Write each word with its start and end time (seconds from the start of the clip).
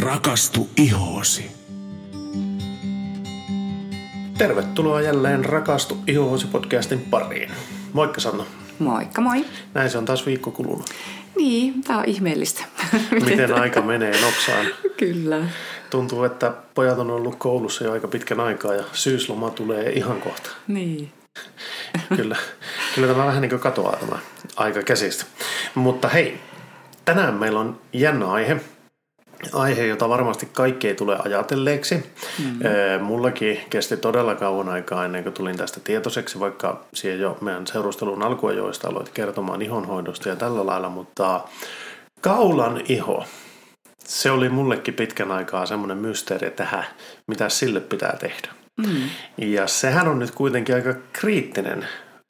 Rakastu 0.00 0.68
ihoosi. 0.76 1.50
Tervetuloa 4.38 5.00
jälleen 5.00 5.44
Rakastu 5.44 5.98
ihoosi 6.06 6.46
podcastin 6.46 7.00
pariin. 7.00 7.50
Moikka 7.92 8.20
Sanna. 8.20 8.44
Moikka 8.78 9.20
moi. 9.20 9.44
Näin 9.74 9.90
se 9.90 9.98
on 9.98 10.04
taas 10.04 10.26
viikko 10.26 10.50
kulunut. 10.50 10.90
Niin, 11.36 11.82
tää 11.82 11.98
on 11.98 12.04
ihmeellistä. 12.04 12.64
Miten 13.30 13.54
aika 13.54 13.82
menee 13.82 14.20
nopsaan. 14.20 14.66
Kyllä. 14.96 15.44
Tuntuu, 15.90 16.24
että 16.24 16.52
pojat 16.74 16.98
on 16.98 17.10
ollut 17.10 17.36
koulussa 17.36 17.84
jo 17.84 17.92
aika 17.92 18.08
pitkän 18.08 18.40
aikaa 18.40 18.74
ja 18.74 18.84
syysloma 18.92 19.50
tulee 19.50 19.92
ihan 19.92 20.20
kohta. 20.20 20.50
Niin. 20.68 21.12
Kyllä, 22.16 22.36
kyllä 22.94 23.08
tämä 23.08 23.26
vähän 23.26 23.42
niin 23.42 23.50
kuin 23.50 23.60
katoaa 23.60 23.96
tämä 23.96 24.18
aika 24.56 24.82
käsistä. 24.82 25.24
Mutta 25.74 26.08
hei, 26.08 26.40
tänään 27.04 27.34
meillä 27.34 27.60
on 27.60 27.80
jännä 27.92 28.30
aihe. 28.30 28.60
Aihe, 29.52 29.86
jota 29.86 30.08
varmasti 30.08 30.48
kaikki 30.52 30.88
ei 30.88 30.94
tule 30.94 31.18
ajatelleeksi. 31.24 32.12
Mm. 32.38 33.04
Mullakin 33.04 33.60
kesti 33.70 33.96
todella 33.96 34.34
kauan 34.34 34.68
aikaa 34.68 35.04
ennen 35.04 35.22
kuin 35.22 35.32
tulin 35.32 35.56
tästä 35.56 35.80
tietoiseksi, 35.80 36.40
vaikka 36.40 36.84
siihen 36.94 37.20
jo 37.20 37.38
meidän 37.40 37.66
seurustelun 37.66 38.22
alkuajoista 38.22 38.88
aloit 38.88 39.08
kertomaan 39.08 39.62
ihonhoidosta 39.62 40.28
ja 40.28 40.36
tällä 40.36 40.66
lailla, 40.66 40.88
mutta 40.88 41.40
kaulan 42.20 42.80
iho, 42.88 43.24
se 43.98 44.30
oli 44.30 44.48
mullekin 44.48 44.94
pitkän 44.94 45.32
aikaa 45.32 45.66
semmoinen 45.66 45.98
mysteeri, 45.98 46.46
että 46.46 46.64
hä, 46.64 46.84
mitä 47.26 47.48
sille 47.48 47.80
pitää 47.80 48.16
tehdä. 48.20 48.48
Mm. 48.76 49.10
Ja 49.36 49.66
sehän 49.66 50.08
on 50.08 50.18
nyt 50.18 50.30
kuitenkin 50.30 50.74
aika 50.74 50.94
kriittinen 51.12 51.86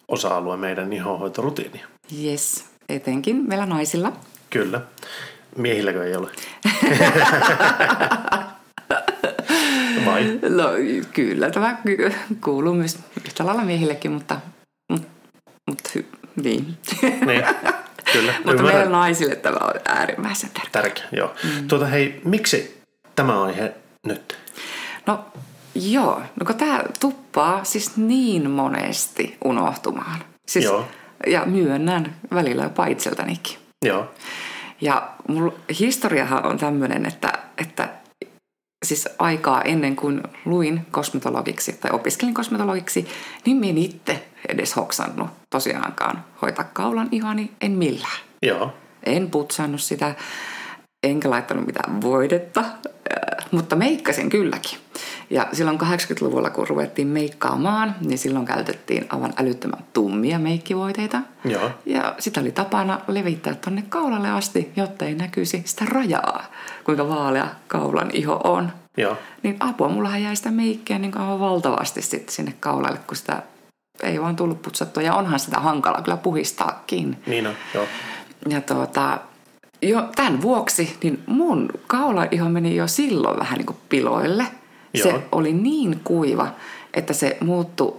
osa-alue 0.08 0.56
meidän 0.56 0.92
ihonhoitorutiinia. 0.92 1.86
Yes, 2.24 2.64
etenkin 2.88 3.48
meillä 3.48 3.66
naisilla. 3.66 4.12
Kyllä. 4.50 4.80
Miehilläkö 5.56 6.04
ei 6.04 6.16
ole? 6.16 6.30
Vai? 10.06 10.38
No 10.48 10.64
kyllä, 11.12 11.50
tämä 11.50 11.76
kuuluu 12.44 12.74
myös 12.74 12.98
yhtä 13.26 13.46
lailla 13.46 13.62
miehillekin, 13.62 14.12
mutta, 14.12 14.36
mutta, 14.88 15.08
mutta 15.70 15.90
hy, 15.94 16.06
niin. 16.42 16.78
Niin, 17.02 17.44
kyllä. 18.12 18.34
mutta 18.44 18.62
meillä 18.62 18.84
naisille 18.84 19.36
tämä 19.36 19.56
on 19.60 19.72
äärimmäisen 19.84 20.50
tärkeä. 20.50 20.82
Tärkeä, 20.82 21.04
joo. 21.12 21.34
Mm. 21.44 21.68
Tuota 21.68 21.86
hei, 21.86 22.20
miksi 22.24 22.82
tämä 23.16 23.42
aihe 23.42 23.74
nyt? 24.06 24.38
No 25.06 25.24
joo, 25.74 26.22
no 26.40 26.46
kun 26.46 26.54
tämä 26.54 26.82
tuppaa 27.00 27.64
siis 27.64 27.96
niin 27.96 28.50
monesti 28.50 29.36
unohtumaan. 29.44 30.18
Siis, 30.48 30.64
Joo. 30.64 30.88
Ja 31.26 31.42
myönnän 31.46 32.16
välillä 32.34 32.62
jopa 32.62 32.86
itseltänikin. 32.86 33.58
Joo, 33.84 34.10
Ja 34.80 35.12
mulla, 35.28 35.52
historiahan 35.80 36.46
on 36.46 36.58
tämmöinen, 36.58 37.06
että, 37.06 37.32
että 37.58 37.88
siis 38.84 39.08
aikaa 39.18 39.62
ennen 39.62 39.96
kuin 39.96 40.22
luin 40.44 40.86
kosmetologiksi 40.90 41.72
tai 41.72 41.90
opiskelin 41.90 42.34
kosmetologiksi, 42.34 43.08
niin 43.46 43.56
minä 43.56 43.70
en 43.70 43.78
itse 43.78 44.28
edes 44.48 44.76
hoksannut 44.76 45.28
tosiaankaan 45.50 46.24
hoitaa 46.42 46.64
kaulan 46.72 47.08
ihani, 47.10 47.50
en 47.60 47.72
millään. 47.72 48.20
joo, 48.42 48.74
En 49.06 49.30
putsannut 49.30 49.80
sitä, 49.80 50.14
enkä 51.06 51.30
laittanut 51.30 51.66
mitään 51.66 52.02
voidetta, 52.02 52.64
mutta 53.50 53.76
meikkasin 53.76 54.30
kylläkin. 54.30 54.78
Ja 55.30 55.46
silloin 55.52 55.80
80-luvulla, 55.80 56.50
kun 56.50 56.68
ruvettiin 56.68 57.08
meikkaamaan, 57.08 57.94
niin 58.00 58.18
silloin 58.18 58.46
käytettiin 58.46 59.06
aivan 59.10 59.32
älyttömän 59.38 59.84
tummia 59.92 60.38
meikkivoiteita. 60.38 61.18
joo, 61.44 61.70
Ja 61.86 62.14
sitä 62.18 62.40
oli 62.40 62.52
tapana 62.52 63.00
levittää 63.08 63.54
tonne 63.54 63.84
kaulalle 63.88 64.30
asti, 64.30 64.72
jotta 64.76 65.04
ei 65.04 65.14
näkyisi 65.14 65.62
sitä 65.64 65.84
rajaa, 65.88 66.44
kuinka 66.84 67.08
vaalea 67.08 67.46
kaulan 67.68 68.10
iho 68.12 68.40
on. 68.44 68.72
joo, 68.96 69.16
Niin 69.42 69.56
apua, 69.60 69.88
mullahan 69.88 70.22
jäi 70.22 70.36
sitä 70.36 70.50
meikkiä 70.50 70.98
niin 70.98 71.18
aivan 71.18 71.40
valtavasti 71.40 72.02
sitten 72.02 72.34
sinne 72.34 72.54
kaulalle, 72.60 72.98
kun 73.06 73.16
sitä 73.16 73.42
ei 74.02 74.20
vaan 74.22 74.36
tullut 74.36 74.62
putsattua. 74.62 75.02
Ja 75.02 75.14
onhan 75.14 75.40
sitä 75.40 75.60
hankala 75.60 76.02
kyllä 76.02 76.16
puhistaakin. 76.16 77.16
niin 77.26 77.46
on, 77.46 77.54
joo, 77.74 77.86
Ja 78.48 78.60
tuota, 78.60 79.18
jo 79.82 80.08
tämän 80.16 80.42
vuoksi 80.42 80.96
niin 81.02 81.22
mun 81.26 81.68
kaulaiho 81.86 82.48
meni 82.48 82.76
jo 82.76 82.86
silloin 82.86 83.38
vähän 83.38 83.58
niin 83.58 83.66
kuin 83.66 83.76
piloille. 83.88 84.46
Se 85.02 85.08
Joo. 85.08 85.22
oli 85.32 85.52
niin 85.52 86.00
kuiva, 86.04 86.48
että 86.94 87.12
se 87.12 87.36
muuttui, 87.40 87.96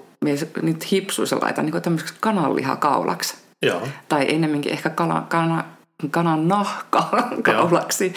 nyt 0.62 0.92
hipsuissa 0.92 1.38
laitan 1.42 1.66
niin 1.66 1.82
tämmöiseksi 1.82 2.16
kananlihakaulaksi. 2.20 3.36
joo, 3.62 3.82
Tai 4.10 4.26
ennemminkin 4.30 4.72
ehkä 4.72 4.90
kala, 4.90 5.22
kana, 5.30 5.64
kanan 6.12 6.48
nahka 6.48 7.10
kaulaksi. 7.44 8.14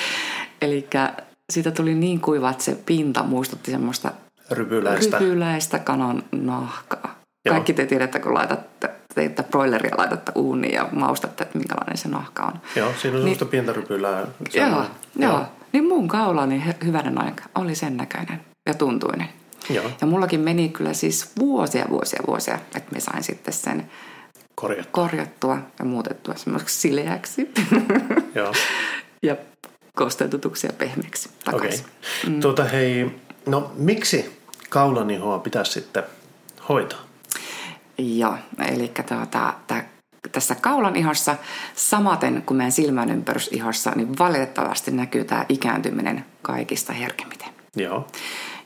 Eli 0.62 0.88
siitä 1.52 1.70
tuli 1.70 1.94
niin 1.94 2.20
kuiva, 2.20 2.50
että 2.50 2.64
se 2.64 2.78
pinta 2.86 3.22
muistutti 3.22 3.70
semmoista 3.70 4.12
rypyläistä. 4.50 5.18
rypyläistä 5.18 5.78
kanan 5.78 6.22
nahkaa. 6.32 7.09
Joo. 7.44 7.52
Kaikki 7.54 7.72
te 7.72 7.86
tiedätte, 7.86 8.18
kun 8.18 8.34
laitatte, 8.34 8.90
teette 9.14 9.42
broileria 9.42 9.94
laitatte 9.98 10.32
uuniin 10.34 10.74
ja 10.74 10.88
maustatte, 10.92 11.44
että 11.44 11.58
minkälainen 11.58 11.96
se 11.96 12.08
nahka 12.08 12.42
on. 12.42 12.52
Joo, 12.76 12.92
siinä 13.02 13.16
on 13.16 13.22
semmoista 13.22 13.44
pientä 13.44 13.72
rypylää. 13.72 14.26
Joo, 14.54 14.66
on- 14.78 14.86
joo. 15.16 15.42
Niin 15.72 15.84
mun 15.88 16.08
kaulani 16.08 16.62
hy- 16.68 16.84
hyvänen 16.86 17.20
aika 17.24 17.42
oli 17.54 17.74
sen 17.74 17.96
näköinen 17.96 18.40
ja 18.66 18.74
tuntuinen. 18.74 19.28
Joo, 19.70 19.84
Ja 20.00 20.06
mullakin 20.06 20.40
meni 20.40 20.68
kyllä 20.68 20.92
siis 20.92 21.30
vuosia, 21.38 21.86
vuosia, 21.90 22.20
vuosia, 22.26 22.54
että 22.54 22.92
me 22.94 23.00
sain 23.00 23.22
sitten 23.24 23.54
sen 23.54 23.90
korjattu. 24.54 24.88
korjattua 24.92 25.58
ja 25.78 25.84
muutettua 25.84 26.34
semmoiseksi 26.36 26.80
sileäksi 26.80 27.50
Joo, 28.34 28.52
ja 29.22 29.36
kosteutetuksi 29.94 30.66
ja 30.66 30.72
pehmeäksi 30.72 31.28
okei. 31.28 31.54
Okay. 31.54 31.60
takaisin. 31.60 31.86
Mm. 32.26 32.40
Tuota 32.40 32.64
hei, 32.64 33.20
no 33.46 33.72
miksi 33.76 34.38
kaulanihoa 34.68 35.38
pitäisi 35.38 35.72
sitten 35.72 36.02
hoitaa? 36.68 36.98
Joo, 38.00 38.34
eli 38.68 38.92
tuota, 39.08 39.54
tää, 39.66 39.88
tässä 40.32 40.54
kaulan 40.54 40.96
ihossa, 40.96 41.36
samaten 41.74 42.42
kuin 42.46 42.56
meidän 42.56 42.72
silmän 42.72 43.10
ympärysihossa, 43.10 43.90
niin 43.90 44.18
valitettavasti 44.18 44.90
näkyy 44.90 45.24
tämä 45.24 45.44
ikääntyminen 45.48 46.24
kaikista 46.42 46.92
herkemmiten. 46.92 47.48
Joo, 47.76 48.06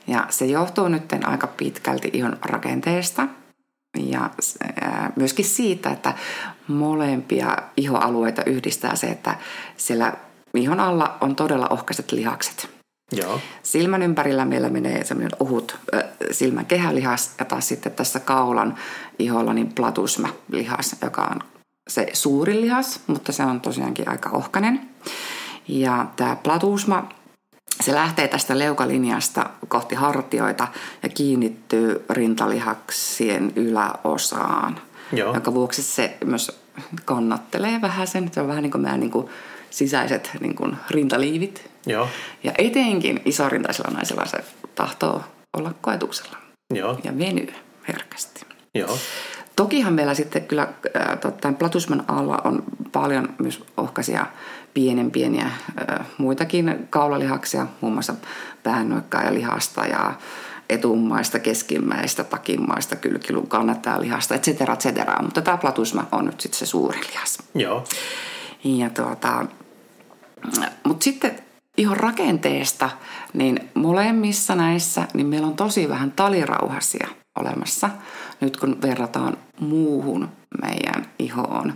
Ja 0.07 0.27
se 0.29 0.45
johtuu 0.45 0.87
nyt 0.87 1.13
aika 1.25 1.47
pitkälti 1.47 2.09
ihon 2.13 2.37
rakenteesta 2.41 3.27
ja 3.97 4.29
myöskin 5.15 5.45
siitä, 5.45 5.89
että 5.89 6.13
molempia 6.67 7.57
ihoalueita 7.77 8.43
yhdistää 8.43 8.95
se, 8.95 9.07
että 9.07 9.35
siellä 9.77 10.13
ihon 10.53 10.79
alla 10.79 11.17
on 11.21 11.35
todella 11.35 11.67
ohkaiset 11.69 12.11
lihakset. 12.11 12.74
Joo, 13.11 13.39
Silmän 13.63 14.01
ympärillä 14.01 14.45
meillä 14.45 14.69
menee 14.69 15.03
semmoinen 15.03 15.37
ohut 15.39 15.77
äh, 15.95 16.03
silmän 16.31 16.65
kehälihas 16.65 17.31
ja 17.39 17.45
taas 17.45 17.67
sitten 17.67 17.91
tässä 17.91 18.19
kaulan 18.19 18.75
iholla 19.19 19.53
niin 19.53 19.73
platusma-lihas, 19.73 20.95
joka 21.01 21.21
on 21.21 21.39
se 21.87 22.07
suurin 22.13 22.61
lihas, 22.61 22.99
mutta 23.07 23.31
se 23.31 23.43
on 23.43 23.61
tosiaankin 23.61 24.09
aika 24.09 24.29
ohkainen. 24.29 24.89
Ja 25.67 26.05
tämä 26.15 26.35
platusma, 26.35 27.09
se 27.81 27.93
lähtee 27.93 28.27
tästä 28.27 28.59
leukalinjasta 28.59 29.49
kohti 29.67 29.95
hartioita 29.95 30.67
ja 31.03 31.09
kiinnittyy 31.09 32.05
rintalihaksien 32.09 33.53
yläosaan, 33.55 34.79
Joo. 35.11 35.33
jonka 35.33 35.53
vuoksi 35.53 35.83
se 35.83 36.17
myös 36.25 36.61
kannattelee 37.05 37.81
vähän 37.81 38.07
sen. 38.07 38.29
Se 38.33 38.41
on 38.41 38.47
vähän 38.47 38.63
niin 38.63 38.71
kuin 38.71 38.81
meidän 38.81 38.99
niin 38.99 39.11
kuin 39.11 39.27
sisäiset 39.69 40.31
niin 40.39 40.55
kuin 40.55 40.75
rintaliivit, 40.89 41.69
joo, 41.85 42.07
ja 42.43 42.51
etenkin 42.57 43.21
isorintaisella 43.25 43.91
naisella 43.91 44.25
se 44.25 44.37
tahtoo 44.75 45.23
olla 45.57 45.73
koetuksella 45.81 46.37
joo, 46.73 46.99
ja 47.03 47.17
venyä 47.17 47.53
herkästi. 47.87 48.45
joo, 48.75 48.97
Tokihan 49.55 49.93
meillä 49.93 50.13
sitten 50.13 50.47
kyllä 50.47 50.67
äh, 51.45 51.57
platusman 51.57 52.03
alla 52.07 52.41
on 52.43 52.63
paljon 52.91 53.29
myös 53.39 53.63
ohkaisia 53.77 54.25
pienen 54.73 55.11
pieniä 55.11 55.45
äh, 55.45 56.05
muitakin 56.17 56.87
kaulalihaksia, 56.89 57.67
muun 57.81 57.93
muassa 57.93 58.13
päännoikkaa 58.63 59.23
ja 59.23 59.33
lihasta 59.33 59.85
ja 59.85 60.13
etummaista, 60.69 61.39
keskimmäistä, 61.39 62.23
takimmaista, 62.23 62.95
kylkilun 62.95 63.47
kannattajalihasta, 63.47 64.35
et 64.35 64.43
cetera, 64.43 64.73
et 64.73 64.79
cetera. 64.79 65.21
Mutta 65.21 65.41
tämä 65.41 65.57
platusma 65.57 66.07
on 66.11 66.25
nyt 66.25 66.41
sitten 66.41 66.59
se 66.59 66.65
suuri 66.65 66.99
lihas. 67.11 67.37
joo, 67.55 67.83
Ja 68.63 68.89
tuota, 68.89 69.45
mutta 70.83 71.03
sitten 71.03 71.44
ihon 71.77 71.97
rakenteesta, 71.97 72.89
niin 73.33 73.69
molemmissa 73.73 74.55
näissä, 74.55 75.07
niin 75.13 75.27
meillä 75.27 75.47
on 75.47 75.55
tosi 75.55 75.89
vähän 75.89 76.11
talirauhasia 76.11 77.07
olemassa, 77.39 77.89
nyt 78.41 78.57
kun 78.57 78.81
verrataan 78.81 79.37
muuhun 79.59 80.29
meidän 80.61 81.05
ihoon. 81.19 81.73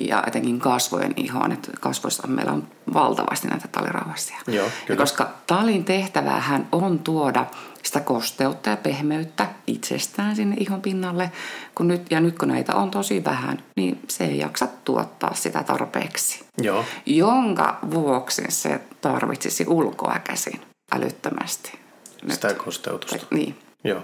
Ja 0.00 0.24
etenkin 0.26 0.60
kasvojen 0.60 1.12
ihoon. 1.16 1.52
Että 1.52 1.70
kasvoissa 1.80 2.26
meillä 2.26 2.52
on 2.52 2.68
valtavasti 2.94 3.48
näitä 3.48 3.68
talirauhasia. 3.68 4.38
Joo, 4.46 4.68
ja 4.88 4.96
koska 4.96 5.30
talin 5.46 5.84
tehtävähän 5.84 6.68
on 6.72 6.98
tuoda 6.98 7.46
sitä 7.82 8.00
kosteutta 8.00 8.70
ja 8.70 8.76
pehmeyttä 8.76 9.48
itsestään 9.66 10.36
sinne 10.36 10.56
ihon 10.58 10.82
pinnalle, 10.82 11.32
kun 11.74 11.88
nyt, 11.88 12.10
ja 12.10 12.20
nyt 12.20 12.38
kun 12.38 12.48
näitä 12.48 12.74
on 12.74 12.90
tosi 12.90 13.24
vähän, 13.24 13.62
niin 13.76 14.00
se 14.08 14.24
ei 14.24 14.38
jaksa 14.38 14.68
tuottaa 14.84 15.34
sitä 15.34 15.62
tarpeeksi. 15.62 16.44
Joo, 16.58 16.84
Jonka 17.06 17.78
vuoksi 17.90 18.42
se 18.48 18.80
tarvitsisi 19.00 19.64
ulkoa 19.68 20.18
käsin 20.24 20.60
älyttömästi. 20.92 21.78
Nyt. 22.22 22.32
sitä 22.32 22.54
kosteutusta. 22.54 23.26
Niin. 23.30 23.58
Joo, 23.84 24.02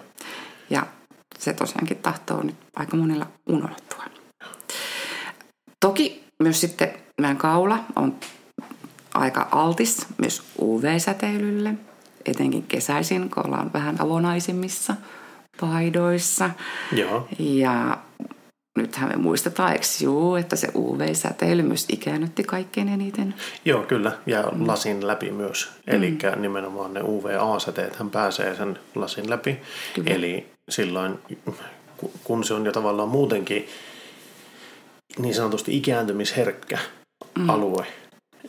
Ja 0.70 0.87
se 1.38 1.52
tosiaankin 1.52 1.96
tahtoo 1.96 2.42
nyt 2.42 2.56
aika 2.76 2.96
monilla 2.96 3.26
unohtua. 3.46 4.04
Toki 5.80 6.24
myös 6.42 6.60
sitten 6.60 6.90
meidän 7.20 7.36
kaula 7.36 7.78
on 7.96 8.14
aika 9.14 9.48
altis 9.50 10.06
myös 10.18 10.42
UV-säteilylle, 10.60 11.74
etenkin 12.26 12.62
kesäisin, 12.62 13.30
kun 13.30 13.46
ollaan 13.46 13.72
vähän 13.72 14.00
avonaisimmissa 14.00 14.94
paidoissa. 15.60 16.50
joo, 16.92 17.28
Ja 17.38 17.98
nythän 18.78 19.08
me 19.08 19.16
muistetaan, 19.16 19.72
eikö 19.72 19.84
juu, 20.02 20.36
että 20.36 20.56
se 20.56 20.68
UV-säteily 20.74 21.62
myös 21.62 21.86
ikäännytti 21.88 22.42
kaikkein 22.44 22.88
eniten. 22.88 23.34
joo, 23.64 23.82
kyllä. 23.82 24.12
Ja 24.26 24.44
lasin 24.58 25.06
läpi 25.06 25.30
myös. 25.30 25.70
Eli 25.86 26.18
nimenomaan 26.36 26.94
ne 26.94 27.00
UVA-säteet 27.02 27.96
hän 27.96 28.10
pääsee 28.10 28.54
sen 28.56 28.78
lasin 28.94 29.30
läpi. 29.30 29.58
Kyllä. 29.94 30.10
Eli 30.14 30.46
silloin, 30.68 31.18
ku- 31.96 32.12
kun 32.24 32.44
se 32.44 32.54
on 32.54 32.66
jo 32.66 32.72
tavallaan 32.72 33.08
muutenkin 33.08 33.66
niin 35.18 35.34
sanotusti 35.34 35.76
ikääntymisherkkä 35.76 36.78
alue 37.48 37.86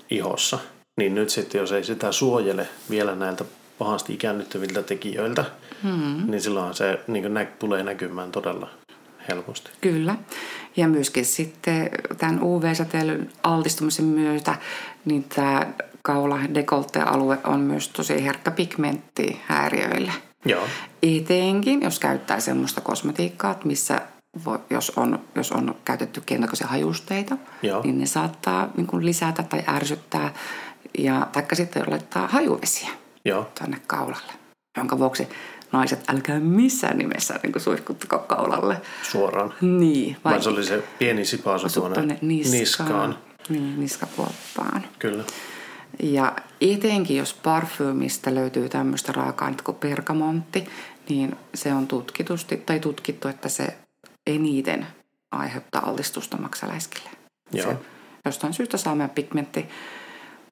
ihossa, 0.09 0.59
niin 0.97 1.15
nyt 1.15 1.29
sitten 1.29 1.59
jos 1.59 1.71
ei 1.71 1.83
sitä 1.83 2.11
suojele 2.11 2.67
vielä 2.89 3.15
näiltä 3.15 3.45
pahasti 3.77 4.13
ikäännyttäviltä 4.13 4.83
tekijöiltä, 4.83 5.45
hmm. 5.83 6.31
niin 6.31 6.41
silloin 6.41 6.73
se 6.73 6.99
niin 7.07 7.33
nä- 7.33 7.45
tulee 7.45 7.83
näkymään 7.83 8.31
todella 8.31 8.69
helposti. 9.29 9.71
Kyllä. 9.81 10.15
Ja 10.77 10.87
myöskin 10.87 11.25
sitten 11.25 11.89
tämän 12.17 12.43
UV-säteilyn 12.43 13.29
altistumisen 13.43 14.05
myötä, 14.05 14.55
niin 15.05 15.23
tämä 15.23 15.73
kaula 16.01 16.39
alue 17.05 17.37
on 17.43 17.59
myös 17.59 17.87
tosi 17.89 18.25
herkkä 18.25 18.51
pigmenttihäiriöille. 18.51 20.11
Joo, 20.45 20.67
Etenkin, 21.03 21.81
jos 21.81 21.99
käyttää 21.99 22.39
semmoista 22.39 22.81
kosmetiikkaa, 22.81 23.51
että 23.51 23.67
missä 23.67 24.01
jos, 24.69 24.91
on, 24.95 25.19
jos 25.35 25.51
on 25.51 25.75
käytetty 25.85 26.21
keinotekoisia 26.25 26.67
hajusteita, 26.67 27.37
Joo. 27.61 27.83
niin 27.83 27.99
ne 27.99 28.05
saattaa 28.05 28.69
niin 28.77 28.87
kuin 28.87 29.05
lisätä 29.05 29.43
tai 29.43 29.63
ärsyttää, 29.67 30.33
ja, 30.97 31.27
taikka 31.31 31.55
sitten 31.55 31.83
laittaa 31.87 32.27
hajuvesiä 32.27 32.89
joo, 33.25 33.51
tänne 33.59 33.77
kaulalle, 33.87 34.33
jonka 34.77 34.99
vuoksi 34.99 35.27
naiset, 35.71 36.09
älkää 36.09 36.39
missään 36.39 36.97
nimessä 36.97 37.39
niin 37.43 37.51
kuin 37.51 37.61
suihkuttako 37.61 38.19
kaulalle. 38.19 38.81
suoraan. 39.11 39.53
Niin, 39.61 40.17
Vai 40.25 40.43
se 40.43 40.49
oli 40.49 40.63
se 40.63 40.83
pieni 40.99 41.25
sipaasu 41.25 41.67
tuonne 41.69 41.95
tuonne 41.95 42.17
niskaan. 42.21 42.59
niskaan. 42.59 43.17
Niin, 43.49 43.79
niskakuoppaan. 43.79 44.83
Kyllä. 44.99 45.23
Ja 46.03 46.35
etenkin 46.61 47.17
jos 47.17 47.33
parfyymistä 47.33 48.35
löytyy 48.35 48.69
tämmöistä 48.69 49.11
raaka-ainetta 49.11 49.63
kuin 49.63 49.77
pergamontti, 49.77 50.67
niin 51.09 51.35
se 51.53 51.73
on 51.73 51.87
tutkitusti, 51.87 52.57
tai 52.57 52.79
tutkittu, 52.79 53.27
että 53.27 53.49
se 53.49 53.77
eniten 54.27 54.87
aiheuttaa 55.31 55.89
altistusta 55.89 56.37
maksaläiskille. 56.37 57.09
Joo. 57.51 57.71
Se 57.71 57.77
jostain 58.25 58.53
syystä 58.53 58.77
saa 58.77 58.95
meidän 58.95 59.09
pigmentti. 59.09 59.65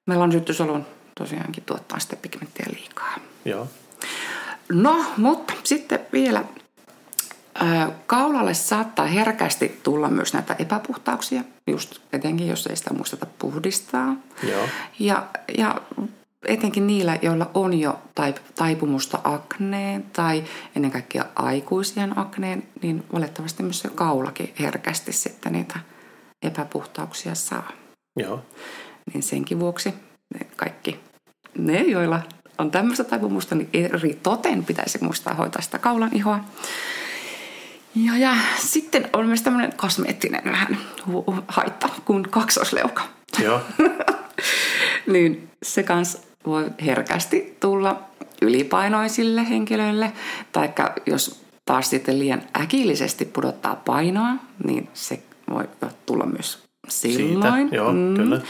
Meillä 0.08 0.24
on 0.24 0.32
syttysolun 0.32 0.86
tosiaankin 1.18 1.64
tuottaa 1.64 2.00
sitten 2.00 2.20
pigmenttiä 2.22 2.66
liikaa. 2.74 3.16
Joo, 3.46 3.68
No, 4.70 5.06
mutta 5.18 5.54
sitten 5.64 6.00
vielä 6.14 6.44
kaulalle 8.08 8.54
saattaa 8.54 9.06
herkästi 9.06 9.80
tulla 9.84 10.10
myös 10.10 10.34
näitä 10.34 10.56
epäpuhtauksia, 10.60 11.44
just 11.68 12.00
etenkin 12.14 12.48
jos 12.48 12.68
ei 12.68 12.76
sitä 12.76 12.94
muisteta 12.94 13.26
puhdistaa. 13.40 14.16
joo, 14.44 14.68
Ja, 15.00 15.28
ja 15.58 15.82
etenkin 16.48 16.88
niillä, 16.88 17.20
joilla 17.22 17.52
on 17.54 17.80
jo 17.80 18.00
taip- 18.22 18.40
taipumusta 18.56 19.20
akneen 19.24 20.04
tai 20.04 20.44
ennen 20.76 20.92
kaikkea 20.92 21.26
aikuisien 21.36 22.20
akneen, 22.20 22.64
niin 22.82 23.04
valitettavasti 23.14 23.64
myös 23.64 23.80
se 23.80 23.90
kaulakin 23.90 24.54
herkästi 24.60 25.14
sitten 25.14 25.54
niitä 25.54 25.80
epäpuhtauksia 26.42 27.36
saa. 27.36 27.72
joo, 28.18 28.46
Niin 29.14 29.24
senkin 29.24 29.60
vuoksi 29.60 29.94
ne 30.34 30.48
kaikki 30.56 31.00
ne, 31.58 31.82
joilla 31.82 32.22
on 32.58 32.72
tämmöistä 32.72 33.04
taipumusta, 33.04 33.56
niin 33.56 33.70
eri 33.74 34.20
toten 34.24 34.66
pitäisi 34.66 35.04
muistaa 35.04 35.34
hoitaa 35.34 35.62
sitä 35.62 35.80
kaulan 35.80 36.14
ihoa. 36.14 36.40
Ja, 37.96 38.18
ja 38.18 38.36
sitten 38.58 39.10
on 39.14 39.28
myös 39.28 39.42
tämmöinen 39.42 39.74
kosmeettinen 39.78 40.42
vähän 40.46 40.78
haitta 41.48 41.90
kuin 42.06 42.24
kaksosleuka. 42.24 43.04
joo, 43.40 43.62
niin 45.14 45.50
se 45.64 45.84
kans 45.84 46.29
voi 46.46 46.66
herkästi 46.86 47.58
tulla 47.60 48.02
ylipainoisille 48.42 49.50
henkilöille, 49.50 50.12
tai 50.52 50.70
jos 51.06 51.42
taas 51.66 51.90
sitten 51.90 52.20
liian 52.20 52.42
äkillisesti 52.62 53.26
pudottaa 53.26 53.76
painoa, 53.76 54.32
niin 54.64 54.90
se 54.94 55.24
voi 55.50 55.70
tulla 56.06 56.26
myös 56.26 56.64
silloin. 56.88 57.54
Mm. 57.54 57.62
Siitä, 57.62 57.76
joo, 57.76 57.94
kyllä. 58.16 58.42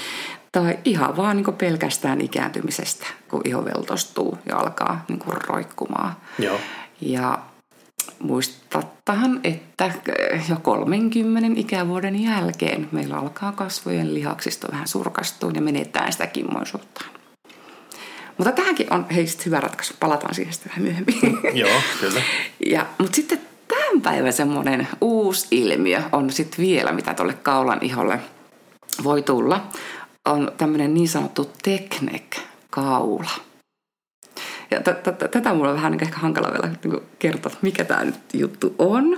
Tai 0.51 0.79
ihan 0.85 1.17
vaan 1.17 1.37
niin 1.37 1.53
pelkästään 1.53 2.21
ikääntymisestä, 2.21 3.07
kun 3.29 3.41
iho 3.45 3.65
veltostuu 3.65 4.37
ja 4.45 4.57
alkaa 4.57 5.05
niin 5.07 5.19
roikkumaan. 5.47 6.13
joo, 6.39 6.59
Ja 7.01 7.39
muistattahan, 8.19 9.39
että 9.43 9.91
jo 10.49 10.55
30 10.61 11.59
ikävuoden 11.59 12.23
jälkeen 12.23 12.89
meillä 12.91 13.17
alkaa 13.17 13.51
kasvojen 13.51 14.13
lihaksisto 14.13 14.67
vähän 14.71 14.87
surkastua 14.87 15.51
ja 15.53 15.61
menetään 15.61 16.11
sitä 16.11 16.27
kimmoisuuttaan. 16.27 17.18
Mutta 18.39 18.51
tähänkin 18.51 18.93
on 18.93 19.05
hei 19.15 19.27
sit 19.27 19.45
hyvä 19.45 19.59
ratkaisu. 19.59 19.93
Palataan 19.99 20.35
siihen 20.35 20.53
sitten 20.53 20.71
vähän 20.71 20.83
myöhemmin. 20.83 21.39
joo, 21.63 21.81
kyllä. 21.99 22.21
Ja, 22.65 22.85
mutta 22.97 23.15
sitten 23.15 23.41
tämän 23.67 24.01
päivän 24.01 24.33
semmoinen 24.33 24.87
uusi 25.01 25.47
ilmiö 25.51 26.01
on 26.11 26.29
sitten 26.29 26.65
vielä, 26.65 26.91
mitä 26.91 27.13
tuolle 27.13 27.33
kaulan 27.33 27.79
iholle 27.81 28.19
voi 29.03 29.21
tulla, 29.21 29.67
on 30.25 30.51
tämmöinen 30.57 30.93
niin 30.93 31.07
sanottu 31.07 31.51
teknek-kaula. 31.63 33.29
Ja 34.71 34.79
t- 34.79 35.03
t- 35.03 35.31
tätä 35.31 35.53
mulla 35.53 35.69
on 35.69 35.75
vähän 35.75 35.91
niin 35.91 36.03
ehkä 36.03 36.17
hankala 36.17 36.51
vielä 36.51 36.75
niin 36.83 37.01
kertoa, 37.19 37.51
mikä 37.61 37.83
tämä 37.83 38.05
nyt 38.05 38.15
juttu 38.33 38.75
on. 38.77 39.17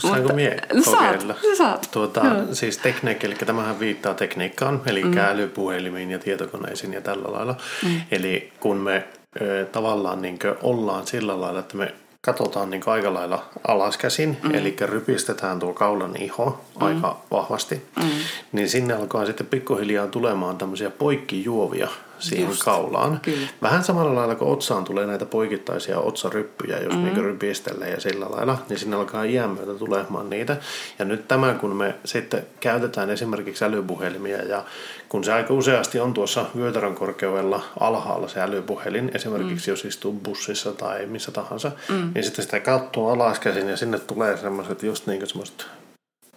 Saanko 0.00 0.32
mie 0.32 0.56
no, 0.72 0.82
kokeilla? 0.84 1.34
saat. 1.58 1.88
Tuota, 1.92 2.22
siis 2.52 2.78
tekniikka, 2.78 3.26
eli 3.26 3.34
tämähän 3.34 3.80
viittaa 3.80 4.14
tekniikkaan, 4.14 4.80
eli 4.86 5.04
mm. 5.04 5.18
älypuhelimiin 5.18 6.10
ja 6.10 6.18
tietokoneisiin 6.18 6.92
ja 6.92 7.00
tällä 7.00 7.32
lailla. 7.32 7.56
Mm. 7.84 8.00
Eli 8.10 8.52
kun 8.60 8.76
me 8.76 9.04
ö, 9.40 9.66
tavallaan 9.72 10.22
niin 10.22 10.38
ollaan 10.62 11.06
sillä 11.06 11.40
lailla, 11.40 11.60
että 11.60 11.76
me 11.76 11.94
katsotaan 12.20 12.70
niin 12.70 12.82
aika 12.86 13.14
lailla 13.14 13.44
alaskäsin, 13.68 14.38
mm. 14.42 14.54
eli 14.54 14.76
rypistetään 14.80 15.58
tuo 15.58 15.72
kaulan 15.72 16.16
iho 16.16 16.64
mm. 16.80 16.86
aika 16.86 17.16
vahvasti, 17.30 17.82
mm. 17.96 18.10
niin 18.52 18.68
sinne 18.68 18.94
alkaa 18.94 19.26
sitten 19.26 19.46
pikkuhiljaa 19.46 20.06
tulemaan 20.06 20.58
tämmöisiä 20.58 20.90
poikkijuovia 20.90 21.88
siihen 22.20 22.48
Just, 22.48 22.62
kaulaan. 22.62 23.20
kyllä. 23.22 23.46
Vähän 23.62 23.84
samalla 23.84 24.14
lailla 24.14 24.34
kuin 24.34 24.50
otsaan 24.50 24.84
tulee 24.84 25.06
näitä 25.06 25.26
poikittaisia 25.26 25.98
otsaryppyjä, 25.98 26.78
jos 26.78 26.94
mm. 26.94 27.04
niin 27.04 27.16
rypistelee 27.16 27.90
ja 27.90 28.00
sillä 28.00 28.26
lailla, 28.30 28.58
niin 28.68 28.78
sinne 28.78 28.96
alkaa 28.96 29.24
iän 29.24 29.50
myötä 29.50 29.74
tulemaan 29.74 30.30
niitä. 30.30 30.56
Ja 30.98 31.04
nyt 31.04 31.28
tämä, 31.28 31.54
kun 31.54 31.76
me 31.76 31.94
sitten 32.04 32.46
käytetään 32.60 33.10
esimerkiksi 33.10 33.64
älypuhelimia 33.64 34.42
ja 34.42 34.64
kun 35.08 35.24
se 35.24 35.32
aika 35.32 35.54
useasti 35.54 36.00
on 36.00 36.14
tuossa 36.14 36.46
vyötärön 36.56 36.94
korkeudella 36.94 37.62
alhaalla 37.80 38.28
se 38.28 38.40
älypuhelin, 38.40 39.10
esimerkiksi 39.14 39.70
mm. 39.70 39.72
jos 39.72 39.84
istuu 39.84 40.12
bussissa 40.12 40.72
tai 40.72 41.06
missä 41.06 41.30
tahansa, 41.30 41.72
mm. 41.88 42.10
niin 42.14 42.24
sitten 42.24 42.44
sitä 42.44 42.60
katsoo 42.60 43.12
alaskäsin 43.12 43.68
ja 43.68 43.76
sinne 43.76 43.98
tulee 43.98 44.36
semmoiset 44.36 44.82
just 44.82 45.06
niin 45.06 45.18
kuin 45.18 45.28
semmoiset 45.28 45.66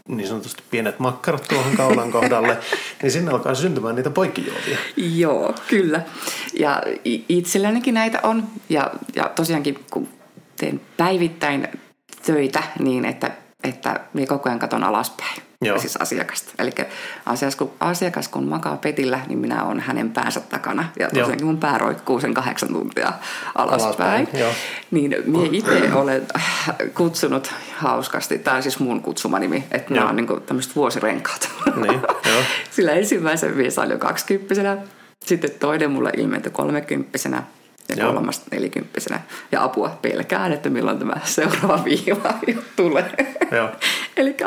niin 0.08 0.28
sanotusti 0.28 0.64
pienet 0.72 1.00
makkarat 1.00 1.48
tuohon 1.48 1.78
kaulan 1.78 2.12
kohdalle, 2.12 2.58
niin 3.02 3.12
sinne 3.12 3.32
alkaa 3.32 3.56
syntymään 3.56 3.96
niitä 3.96 4.10
poikkijuovia. 4.10 4.78
Joo, 4.98 5.54
kyllä. 5.68 6.02
Ja 6.54 6.82
itsellänikin 7.30 7.94
näitä 7.94 8.20
on. 8.24 8.48
Ja, 8.70 8.92
ja 9.16 9.32
tosiaankin, 9.36 9.80
kun 9.92 10.08
teen 10.58 10.82
päivittäin 10.98 11.68
töitä 12.26 12.64
niin, 12.80 13.06
että, 13.06 13.32
että 13.64 14.00
minä 14.14 14.28
koko 14.28 14.50
ajan 14.50 14.60
katon 14.60 14.84
alaspäin. 14.84 15.42
Joo. 15.66 15.80
siis 15.80 15.98
asiakasta. 15.98 16.52
Eli 16.60 16.72
asiakas 17.26 17.56
kun, 17.56 17.72
asiakas 17.80 18.28
kun 18.28 18.44
makaa 18.44 18.78
petillä, 18.78 19.20
niin 19.28 19.40
minä 19.40 19.64
olen 19.64 19.80
hänen 19.80 20.12
päänsä 20.12 20.40
takana. 20.40 20.90
Ja 21.00 21.10
tosiaankin 21.10 21.46
mun 21.46 21.58
pää 21.58 21.78
roikkuu 21.78 22.20
sen 22.20 22.34
kahdeksan 22.34 22.70
tuntia 22.70 23.14
alaspäin. 23.56 23.86
Alaspäin. 23.86 24.28
Niin 24.92 25.16
minä 25.26 25.50
itse 25.52 25.94
olen 25.94 26.28
kutsunut 26.94 27.52
hauskasti, 27.78 28.40
tämä 28.40 28.58
on 28.58 28.64
siis 28.64 28.80
mun 28.80 29.02
kutsumanimi, 29.02 29.64
että 29.72 29.94
nämä 29.94 30.04
Joo. 30.04 30.10
on 30.10 30.16
niin 30.16 30.42
tämmöiset 30.46 30.76
vuosirenkaat. 30.76 31.50
Niin, 31.76 32.02
joo. 32.04 32.42
Sillä 32.76 32.92
ensimmäisen 32.92 33.58
mies 33.58 33.80
oli 33.80 33.94
jo 33.94 33.98
kaksikymppisenä, 33.98 34.78
sitten 35.26 35.52
toinen 35.60 35.92
mulle 35.92 36.12
ilmentyi 36.18 36.52
kolmekymppisenä 36.52 37.44
ja 37.90 37.96
Joo. 37.96 38.14
kolmas 38.14 38.42
nelikymppisenä. 38.52 39.22
Ja 39.52 39.64
apua 39.64 39.98
pelkään, 40.02 40.54
että 40.54 40.70
milloin 40.70 41.00
tämä 41.00 41.16
seuraava 41.24 41.84
viiva 41.86 42.34
tulee. 42.76 43.12
Joo. 43.52 43.70
Eli 44.18 44.38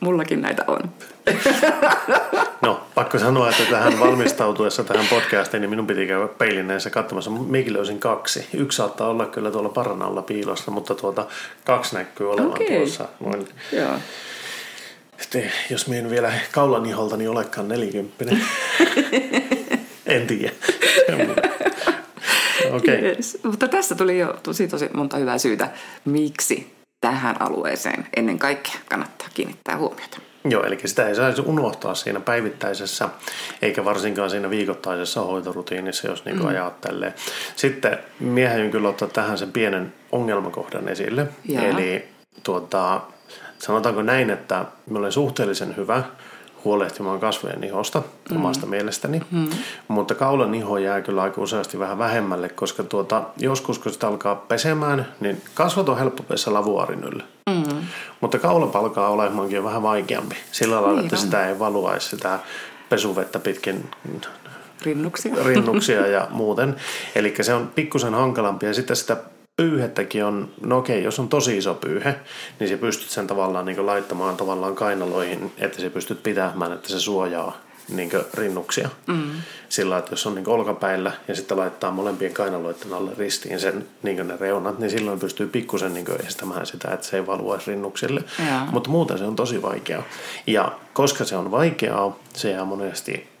mullakin 0.00 0.42
näitä 0.42 0.64
on. 0.66 0.80
No, 2.62 2.86
pakko 2.94 3.18
sanoa, 3.18 3.50
että 3.50 3.64
tähän 3.64 4.00
valmistautuessa 4.00 4.84
tähän 4.84 5.06
podcastiin, 5.10 5.60
niin 5.60 5.70
minun 5.70 5.86
piti 5.86 6.06
käydä 6.06 6.28
peilin 6.28 6.66
näissä 6.66 6.90
katsomassa. 6.90 7.30
Mekin 7.30 7.72
löysin 7.72 8.00
kaksi. 8.00 8.46
Yksi 8.54 8.76
saattaa 8.76 9.08
olla 9.08 9.26
kyllä 9.26 9.50
tuolla 9.50 9.68
paranalla 9.68 10.22
piilossa, 10.22 10.70
mutta 10.70 10.94
tuota, 10.94 11.26
kaksi 11.64 11.96
näkyy 11.96 12.30
olevan 12.30 12.50
Okei. 12.50 12.76
tuossa. 12.76 13.08
Noin. 13.20 13.48
Joo. 13.72 13.92
Sitten, 15.20 15.52
jos 15.70 15.86
minä 15.86 16.00
en 16.00 16.10
vielä 16.10 16.32
kaulan 16.52 16.86
iholta, 16.86 17.16
niin 17.16 17.30
olekaan 17.30 17.68
nelikymppinen. 17.68 18.44
en 20.06 20.26
tiedä. 20.26 20.52
Okay. 22.76 22.94
Yes. 23.04 23.38
Mutta 23.42 23.68
tässä 23.68 23.94
tuli 23.94 24.18
jo 24.18 24.38
tosi 24.42 24.68
tosi 24.68 24.88
monta 24.94 25.16
hyvää 25.16 25.38
syytä, 25.38 25.68
miksi 26.04 26.74
tähän 27.00 27.42
alueeseen 27.42 28.06
ennen 28.16 28.38
kaikkea 28.38 28.74
kannattaa 28.88 29.28
kiinnittää 29.34 29.76
huomiota. 29.76 30.18
Joo, 30.44 30.64
eli 30.64 30.78
sitä 30.84 31.08
ei 31.08 31.14
saisi 31.14 31.42
unohtaa 31.46 31.94
siinä 31.94 32.20
päivittäisessä, 32.20 33.08
eikä 33.62 33.84
varsinkaan 33.84 34.30
siinä 34.30 34.50
viikoittaisessa 34.50 35.20
hoitorutiinissa, 35.20 36.08
jos 36.08 36.24
niin 36.24 36.38
mm. 36.38 36.46
ajattelee. 36.46 37.14
Sitten 37.56 37.98
miehen 38.20 38.70
kyllä 38.70 38.88
ottaa 38.88 39.08
tähän 39.08 39.38
sen 39.38 39.52
pienen 39.52 39.94
ongelmakohdan 40.12 40.88
esille. 40.88 41.26
Jaa. 41.48 41.64
Eli 41.64 42.08
tuota, 42.42 43.00
sanotaanko 43.58 44.02
näin, 44.02 44.30
että 44.30 44.64
mä 44.90 44.98
olen 44.98 45.12
suhteellisen 45.12 45.76
hyvä 45.76 46.02
huolehtimaan 46.64 47.20
kasvojen 47.20 47.64
ihosta 47.64 48.02
mm. 48.30 48.36
omasta 48.36 48.66
mielestäni, 48.66 49.22
mm. 49.30 49.48
mutta 49.88 50.14
kaulan 50.14 50.54
iho 50.54 50.78
jää 50.78 51.00
kyllä 51.00 51.22
aika 51.22 51.40
useasti 51.40 51.78
vähän 51.78 51.98
vähemmälle, 51.98 52.48
koska 52.48 52.82
tuota, 52.82 53.22
joskus 53.36 53.78
kun 53.78 53.92
sitä 53.92 54.08
alkaa 54.08 54.34
pesemään, 54.34 55.08
niin 55.20 55.42
kasvot 55.54 55.88
on 55.88 55.98
helppo 55.98 56.22
pestä 56.22 56.52
lavuaarin 56.52 57.04
yllä. 57.04 57.24
Mm. 57.50 57.76
Mutta 58.20 58.38
kaula 58.38 58.70
alkaa 58.74 59.08
olemaankin 59.08 59.64
vähän 59.64 59.82
vaikeampi 59.82 60.36
sillä 60.52 60.74
lailla, 60.82 60.92
Niin 60.96 61.04
että 61.04 61.16
on. 61.16 61.22
sitä 61.22 61.48
ei 61.48 61.58
valuaisi 61.58 62.08
sitä 62.08 62.38
pesuvettä 62.88 63.38
pitkin 63.38 63.90
Rinnuksia. 64.82 65.34
rinnuksia 65.44 66.06
ja 66.06 66.28
muuten. 66.30 66.76
Eli 67.14 67.34
se 67.40 67.54
on 67.54 67.70
pikkusen 67.74 68.14
hankalampi 68.14 68.66
ja 68.66 68.74
sitten 68.74 68.96
sitä 68.96 69.16
pyyhettäkin 69.56 70.24
on, 70.24 70.50
no 70.60 70.78
okei, 70.78 71.04
jos 71.04 71.18
on 71.18 71.28
tosi 71.28 71.56
iso 71.56 71.74
pyyhe, 71.74 72.14
niin 72.60 72.68
se 72.68 72.76
pystyt 72.76 73.10
sen 73.10 73.26
tavallaan 73.26 73.66
niin 73.66 73.86
laittamaan 73.86 74.36
tavallaan 74.36 74.74
kainaloihin, 74.74 75.52
että 75.58 75.80
se 75.80 75.90
pystyt 75.90 76.22
pitämään, 76.22 76.72
että 76.72 76.88
se 76.88 77.00
suojaa 77.00 77.56
niin 77.88 78.10
rinnuksia. 78.34 78.88
Mm. 79.06 79.30
Sillä 79.68 79.98
että 79.98 80.12
jos 80.12 80.26
on 80.26 80.34
niin 80.34 80.48
olkapäillä 80.48 81.12
ja 81.28 81.34
sitten 81.34 81.58
laittaa 81.58 81.90
molempien 81.90 82.32
kainaloiden 82.32 82.92
alle 82.92 83.10
ristiin 83.18 83.60
sen 83.60 83.86
niin 84.02 84.28
ne 84.28 84.36
reunat, 84.40 84.78
niin 84.78 84.90
silloin 84.90 85.20
pystyy 85.20 85.46
pikkusen 85.46 85.94
niin 85.94 86.06
estämään 86.26 86.66
sitä, 86.66 86.88
että 86.90 87.06
se 87.06 87.16
ei 87.16 87.26
valuaisi 87.26 87.70
rinnuksille. 87.70 88.24
Mutta 88.70 88.90
muuten 88.90 89.18
se 89.18 89.24
on 89.24 89.36
tosi 89.36 89.62
vaikeaa. 89.62 90.02
Ja 90.46 90.72
koska 90.92 91.24
se 91.24 91.36
on 91.36 91.50
vaikeaa, 91.50 92.18
se 92.34 92.50
jää 92.50 92.64
monesti 92.64 93.33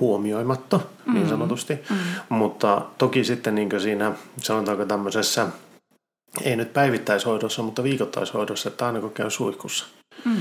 huomioimatta, 0.00 0.80
niin 1.12 1.28
sanotusti. 1.28 1.78
Mm. 1.90 1.96
Mutta 2.28 2.82
toki 2.98 3.24
sitten 3.24 3.54
niin 3.54 3.80
siinä, 3.80 4.12
sanotaanko 4.42 4.84
tämmöisessä, 4.84 5.46
ei 6.42 6.56
nyt 6.56 6.72
päivittäishoidossa, 6.72 7.62
mutta 7.62 7.82
viikoittaishoidossa, 7.82 8.68
että 8.68 8.86
aina 8.86 9.00
kun 9.00 9.10
käy 9.10 9.30
suihkussa 9.30 9.86
mm. 10.24 10.34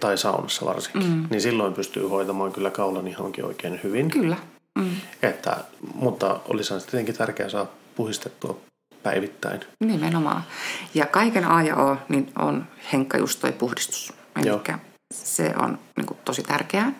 tai 0.00 0.18
saunassa 0.18 0.66
varsinkin, 0.66 1.10
mm. 1.10 1.26
niin 1.30 1.40
silloin 1.40 1.74
pystyy 1.74 2.08
hoitamaan 2.08 2.52
kyllä 2.52 2.70
kaulan 2.70 3.08
ihonkin 3.08 3.44
oikein 3.44 3.80
hyvin. 3.84 4.10
Kyllä. 4.10 4.36
Mm. 4.78 4.90
Että, 5.22 5.56
mutta 5.94 6.40
olisihan 6.48 6.80
tietenkin 6.80 7.16
tärkeää 7.16 7.48
saada 7.48 7.66
puhistettua 7.96 8.56
päivittäin. 9.02 9.60
Nimenomaan. 9.84 10.42
Ja 10.94 11.06
kaiken 11.06 11.44
A 11.44 11.62
ja 11.62 11.76
O 11.76 11.96
niin 12.08 12.32
on 12.38 12.64
henkka 12.92 13.18
just 13.18 13.40
toi 13.40 13.52
puhdistus. 13.52 14.12
Eli 14.36 14.50
se 15.12 15.52
on 15.58 15.78
niin 15.96 16.06
kuin, 16.06 16.18
tosi 16.24 16.42
tärkeää. 16.42 16.92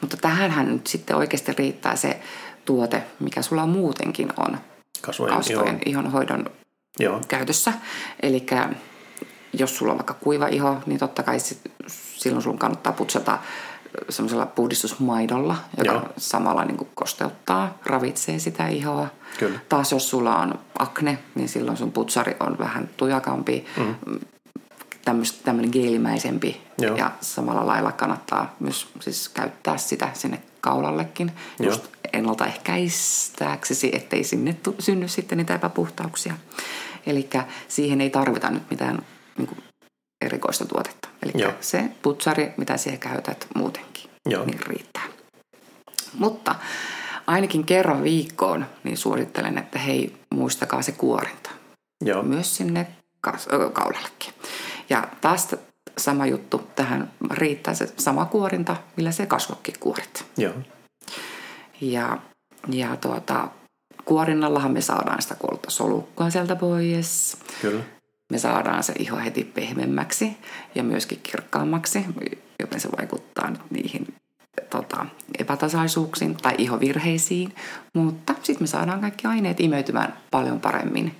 Mutta 0.00 0.16
tähänhän 0.16 0.72
nyt 0.72 0.86
sitten 0.86 1.16
oikeasti 1.16 1.52
riittää 1.52 1.96
se 1.96 2.20
tuote, 2.64 3.04
mikä 3.20 3.42
sulla 3.42 3.66
muutenkin 3.66 4.32
on 4.36 4.58
Kasvojen, 5.00 5.36
kasvojen 5.36 5.68
ihon. 5.68 5.80
ihonhoidon 5.86 6.50
Joo, 6.98 7.20
käytössä. 7.28 7.72
Eli 8.22 8.46
jos 9.52 9.76
sulla 9.76 9.92
on 9.92 9.98
vaikka 9.98 10.14
kuiva 10.14 10.46
iho, 10.46 10.76
niin 10.86 10.98
totta 10.98 11.22
kai 11.22 11.40
sit, 11.40 11.60
silloin 11.86 12.42
sun 12.42 12.58
kannattaa 12.58 12.92
putsata 12.92 13.38
semmoisella 14.08 14.46
puhdistusmaidolla, 14.46 15.56
joka 15.78 15.92
Joo. 15.92 16.08
samalla 16.16 16.64
niin 16.64 16.76
kuin 16.76 16.90
kosteuttaa, 16.94 17.78
ravitsee 17.86 18.38
sitä 18.38 18.68
ihoa. 18.68 19.06
Kyllä. 19.38 19.58
Taas 19.68 19.92
jos 19.92 20.10
sulla 20.10 20.36
on 20.36 20.58
akne, 20.78 21.18
niin 21.34 21.48
silloin 21.48 21.76
sun 21.76 21.92
putsari 21.92 22.36
on 22.40 22.58
vähän 22.58 22.90
tujakampi, 22.96 23.66
mm. 23.76 23.94
Tämmöinen 25.44 25.70
geelimäisempi. 25.72 26.60
Joo. 26.78 26.96
Ja 26.96 27.10
samalla 27.20 27.66
lailla 27.66 27.92
kannattaa 27.92 28.54
myös 28.60 28.88
siis 29.00 29.28
käyttää 29.28 29.76
sitä 29.76 30.08
sinne 30.14 30.42
kaulallekin, 30.60 31.32
Joo. 31.58 31.70
just 31.70 31.84
ennaltaehkäistääksesi, 32.12 33.90
ettei 33.94 34.24
sinne 34.24 34.52
tu- 34.52 34.74
synny 34.78 35.08
sitten 35.08 35.38
niitä 35.38 35.54
epäpuhtauksia. 35.54 36.34
Eli 37.06 37.28
siihen 37.68 38.00
ei 38.00 38.10
tarvita 38.10 38.50
nyt 38.50 38.70
mitään 38.70 38.98
niin 39.38 39.46
kuin 39.48 39.58
erikoista 40.24 40.64
tuotetta. 40.66 41.08
Eli 41.22 41.32
se 41.60 41.84
putsari, 42.02 42.52
mitä 42.56 42.76
siihen 42.76 42.98
käytät 43.00 43.46
muutenkin, 43.54 44.10
Joo. 44.26 44.44
niin 44.44 44.60
riittää. 44.66 45.02
Mutta 46.18 46.54
ainakin 47.26 47.64
kerran 47.64 48.02
viikkoon 48.02 48.66
niin 48.84 48.96
suosittelen, 48.96 49.58
että 49.58 49.78
hei, 49.78 50.16
muistakaa 50.34 50.82
se 50.82 50.92
kuorinta. 50.92 51.50
joo, 52.04 52.22
Myös 52.22 52.56
sinne 52.56 52.86
kaulallekin. 53.72 54.34
Ja 54.92 55.08
taas 55.20 55.48
sama 55.98 56.26
juttu, 56.26 56.58
tähän 56.76 57.10
riittää 57.30 57.74
se 57.74 57.92
sama 57.98 58.24
kuorinta, 58.24 58.76
millä 58.96 59.12
se 59.12 59.26
kasvokki 59.26 59.72
kuorit. 59.80 60.24
joo, 60.36 60.54
Ja, 61.80 62.18
ja 62.68 62.96
tuota, 62.96 63.48
kuorinnallahan 64.04 64.72
me 64.72 64.80
saadaan 64.80 65.22
sitä 65.22 65.34
kultasolukkoa 65.34 66.30
sieltä 66.30 66.56
pois. 66.56 67.36
kyllä. 67.62 67.82
Me 68.30 68.38
saadaan 68.38 68.82
se 68.82 68.92
iho 68.98 69.16
heti 69.16 69.44
pehmeämmäksi 69.44 70.36
ja 70.74 70.82
myöskin 70.82 71.20
kirkkaammaksi, 71.22 72.04
joten 72.60 72.80
se 72.80 72.88
vaikuttaa 72.98 73.50
nyt 73.50 73.70
niihin 73.70 74.14
tota, 74.70 75.06
epätasaisuuksiin 75.38 76.36
tai 76.36 76.54
ihovirheisiin. 76.58 77.54
Mutta 77.94 78.34
sitten 78.42 78.62
me 78.62 78.66
saadaan 78.66 79.00
kaikki 79.00 79.26
aineet 79.26 79.60
imeytymään 79.60 80.16
paljon 80.30 80.60
paremmin 80.60 81.16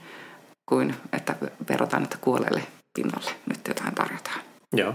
kuin 0.67 0.95
että 1.13 1.37
verrataan, 1.69 2.03
että 2.03 2.19
kuolelle 2.21 2.63
pinnalle 2.95 3.31
nyt 3.49 3.61
jotain 3.69 3.95
tarjotaan. 3.95 4.41
Joo, 4.73 4.95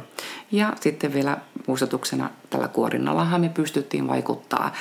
Ja 0.52 0.74
sitten 0.82 1.14
vielä 1.14 1.38
muistutuksena 1.68 2.30
tällä 2.50 2.68
kuorinnallahan 2.68 3.42
me 3.42 3.50
pystyttiin 3.50 4.08
vaikuttaa 4.08 4.74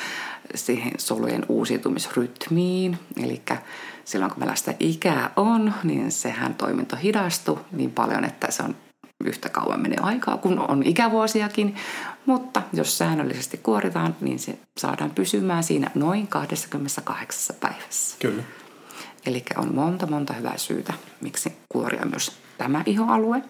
siihen 0.54 0.92
solujen 0.99 1.46
uusiutumisrytmiin. 1.49 2.99
Eli 3.23 3.42
silloin 4.04 4.30
kun 4.30 4.40
meillä 4.40 4.56
sitä 4.56 4.75
ikää 4.80 5.30
on, 5.37 5.75
niin 5.85 6.12
sehän 6.12 6.54
toiminto 6.54 6.96
hidastuu 6.96 7.61
niin 7.73 7.90
paljon, 7.90 8.25
että 8.25 8.50
se 8.50 8.62
on 8.62 8.76
yhtä 9.25 9.49
kauan 9.49 9.82
menee 9.82 9.99
aikaa, 10.02 10.37
kun 10.37 10.58
on 10.68 10.82
ikävuosiakin. 10.82 11.76
Mutta 12.26 12.62
jos 12.73 12.99
säännöllisesti 12.99 13.56
kuoritaan, 13.56 14.16
niin 14.20 14.38
se 14.38 14.58
saadaan 14.78 15.11
pysymään 15.11 15.62
siinä 15.62 15.90
noin 15.94 16.26
28 16.28 17.56
päivässä. 17.61 18.16
kyllä. 18.18 18.42
Eli 19.26 19.44
on 19.56 19.75
monta 19.75 20.06
monta 20.06 20.32
hyvää 20.32 20.58
syytä, 20.58 20.92
miksi 21.20 21.52
kuoria 21.68 22.04
myös 22.04 22.32
tämä 22.58 22.82
ihoalue. 22.86 23.42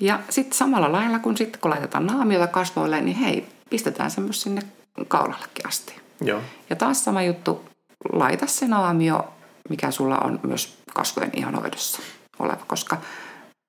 Ja 0.00 0.20
sitten 0.30 0.58
samalla 0.58 0.92
lailla, 0.92 1.18
kun 1.18 1.36
sitten 1.36 1.60
kun 1.60 1.70
laitetaan 1.70 2.06
naamiota 2.06 2.46
kasvoille, 2.46 3.00
niin 3.00 3.16
hei, 3.16 3.46
pistetään 3.70 4.10
se 4.10 4.20
myös 4.20 4.42
sinne 4.42 4.62
kaulallekin 5.08 5.66
asti. 5.66 5.94
Joo, 6.20 6.40
Ja 6.70 6.76
taas 6.76 7.04
sama 7.04 7.22
juttu, 7.22 7.64
laita 8.12 8.46
se 8.46 8.68
naamio, 8.68 9.24
mikä 9.70 9.90
sulla 9.90 10.18
on 10.18 10.40
myös 10.42 10.78
kasvojen 10.94 11.30
ihonhoidossa 11.36 12.02
oleva, 12.38 12.64
koska 12.66 12.96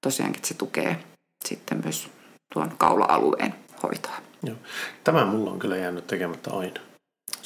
tosiaankin 0.03 0.45
se 0.45 0.53
tukee 0.53 1.03
sitten 1.45 1.81
myös 1.83 2.09
tuon 2.53 2.71
kaula-alueen 2.77 3.55
hoitoa. 3.83 4.15
joo. 4.43 4.55
Tämä 5.03 5.25
mulla 5.25 5.51
on 5.51 5.59
kyllä 5.59 5.77
jäänyt 5.77 6.07
tekemättä 6.07 6.51
aina. 6.53 6.79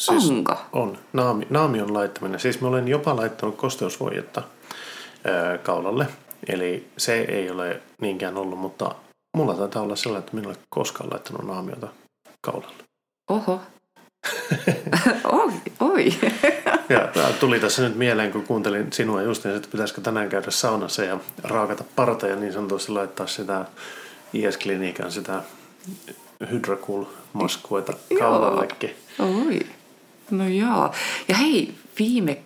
Onko? 0.08 0.58
On. 0.74 0.98
Naami, 1.14 1.48
naamion 1.50 1.94
laittaminen. 1.94 2.40
Siis 2.40 2.62
mä 2.62 2.68
olen 2.68 2.88
jopa 2.88 3.16
laittanut 3.16 3.56
kosteusvoidetta 3.56 4.44
kaulalle. 5.64 6.08
Eli 6.48 6.88
se 6.98 7.22
ei 7.22 7.50
ole 7.50 7.82
niinkään 8.02 8.38
ollut, 8.38 8.60
mutta 8.60 8.96
mulla 9.38 9.54
taitaa 9.54 9.82
olla 9.82 9.96
sellainen, 9.96 10.26
että 10.26 10.36
minulle 10.36 10.56
koskaan 10.70 11.10
laittanut 11.10 11.48
naamiota 11.48 11.88
kaulalle. 12.42 12.84
Oho. 13.30 13.62
oi, 15.32 15.52
oi. 15.80 16.14
Ja 16.90 17.34
tuli 17.40 17.60
tässä 17.60 17.82
nyt 17.82 17.96
mieleen, 17.96 18.32
kun 18.32 18.44
kuuntelin 18.44 18.94
sinua 18.94 19.22
just, 19.22 19.44
niin, 19.44 19.56
että 19.56 19.70
pitäisikö 19.72 20.02
tänään 20.02 20.30
käydä 20.30 20.52
saunassa 20.52 21.04
ja 21.04 21.20
raakata 21.44 21.84
parta 21.96 22.28
ja 22.28 22.36
niin 22.36 22.54
sanotusti 22.54 22.92
laittaa 22.92 23.28
sitä 23.28 23.66
IS-klinikan 24.34 25.12
sitä 25.12 25.44
hydrocool-maskueta 26.52 27.94
Joo. 28.10 28.20
kaulallekin. 28.20 28.96
Oi. 29.20 29.60
No 30.32 30.48
joo. 30.48 30.94
Ja 31.28 31.36
hei, 31.36 31.74
viime 32.00 32.38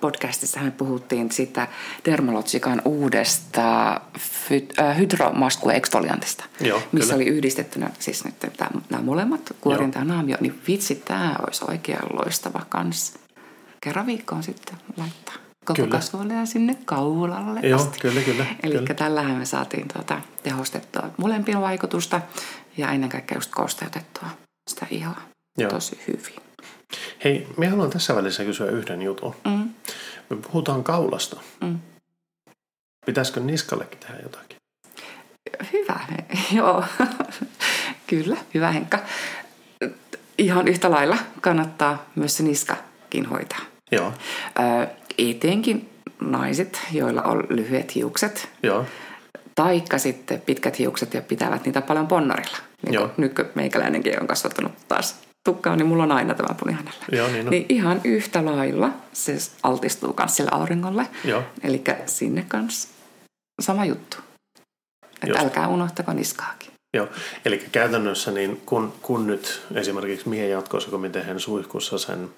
podcastissa 0.00 0.60
me 0.60 0.70
puhuttiin 0.70 1.32
sitä 1.32 1.68
Dermalogican 2.04 2.82
uudesta 2.84 4.00
fy- 4.18 4.68
äh, 4.78 4.98
hydromaskuexfoliantista, 4.98 6.44
Joo, 6.60 6.82
missä 6.92 7.12
kyllä. 7.12 7.14
oli 7.14 7.36
yhdistettynä 7.36 7.90
siis 7.98 8.24
nyt 8.24 8.34
nämä 8.90 9.02
molemmat, 9.02 9.56
kuorinta 9.60 9.98
ja 9.98 10.04
naamio, 10.04 10.36
niin 10.40 10.62
vitsi, 10.68 10.94
tämä 10.94 11.36
olisi 11.46 11.64
oikein 11.68 11.98
loistava 12.12 12.60
kans. 12.68 13.14
Kerran 13.80 14.06
viikkoon 14.06 14.42
sitten 14.42 14.76
laittaa 14.96 15.34
koko 15.64 15.86
kasvoille 15.86 16.34
ja 16.34 16.46
sinne 16.46 16.76
kaulalle 16.84 17.60
Joo, 17.60 17.80
asti. 17.80 17.98
kyllä, 18.00 18.20
kyllä, 18.20 18.46
Eli 18.62 18.86
tällähän 18.96 19.36
me 19.36 19.44
saatiin 19.44 19.88
tuota 19.92 20.20
tehostettua 20.42 21.10
molempien 21.16 21.60
vaikutusta 21.60 22.20
ja 22.76 22.90
ennen 22.92 23.10
kaikkea 23.10 23.36
just 23.36 23.50
kosteutettua 23.50 24.28
sitä 24.70 24.86
ihoa 24.90 25.20
Joo. 25.58 25.70
tosi 25.70 26.00
hyvin. 26.06 26.44
Hei, 27.24 27.46
minä 27.56 27.70
haluan 27.70 27.90
tässä 27.90 28.16
välissä 28.16 28.44
kysyä 28.44 28.70
yhden 28.70 29.02
jutun. 29.02 29.34
Mm. 29.44 29.68
Me 30.30 30.36
puhutaan 30.36 30.84
kaulasta. 30.84 31.40
Mm. 31.60 31.78
Pitäisikö 33.06 33.40
niskallekin 33.40 33.98
tehdä 33.98 34.18
jotakin? 34.22 34.56
Hyvä, 35.72 36.00
joo. 36.52 36.84
Kyllä, 38.06 38.36
hyvä 38.54 38.70
Henkka. 38.70 38.98
Ihan 40.38 40.68
yhtä 40.68 40.90
lailla 40.90 41.16
kannattaa 41.40 42.10
myös 42.14 42.36
se 42.36 42.42
niskakin 42.42 43.26
hoitaa. 43.26 43.60
Joo, 43.92 44.12
Ö, 44.58 44.86
etenkin 45.18 45.90
naiset, 46.20 46.80
joilla 46.92 47.22
on 47.22 47.46
lyhyet 47.48 47.94
hiukset, 47.94 48.48
joo, 48.62 48.84
taikka 49.54 49.98
sitten 49.98 50.40
pitkät 50.40 50.78
hiukset 50.78 51.14
ja 51.14 51.22
pitävät 51.22 51.64
niitä 51.64 51.80
paljon 51.80 52.06
ponnarilla. 52.06 52.56
Niin 52.82 52.94
Joo. 52.94 53.10
nyt 53.16 53.32
meikäläinenkin 53.54 54.20
on 54.20 54.26
kasvattanut 54.26 54.72
taas 54.88 55.20
tukkaa, 55.44 55.76
niin 55.76 55.86
mulla 55.86 56.02
on 56.02 56.12
aina 56.12 56.34
tämä 56.34 56.54
punihannella. 56.54 57.04
joo, 57.12 57.28
niin 57.28 57.46
on. 57.46 57.50
Niin 57.50 57.66
ihan 57.68 58.00
yhtä 58.04 58.44
lailla 58.44 58.90
se 59.12 59.36
altistuu 59.62 60.14
myös 60.18 60.36
sille 60.36 60.50
auringolle. 60.52 61.06
Eli 61.62 61.82
sinne 62.06 62.44
kanssa 62.48 62.88
sama 63.60 63.84
juttu. 63.84 64.16
Että 65.22 65.38
älkää 65.38 65.68
unohtako 65.68 66.12
niskaakin. 66.12 66.70
joo. 66.96 67.08
Eli 67.44 67.58
käytännössä 67.72 68.30
niin 68.30 68.62
kun, 68.66 68.92
kun 69.02 69.26
nyt 69.26 69.62
esimerkiksi 69.74 70.28
miehen 70.28 70.50
jatkossa, 70.50 70.90
kun 70.90 71.00
me 71.00 71.08
tehdään 71.08 71.40
suihkussa 71.40 71.98
sen 71.98 72.30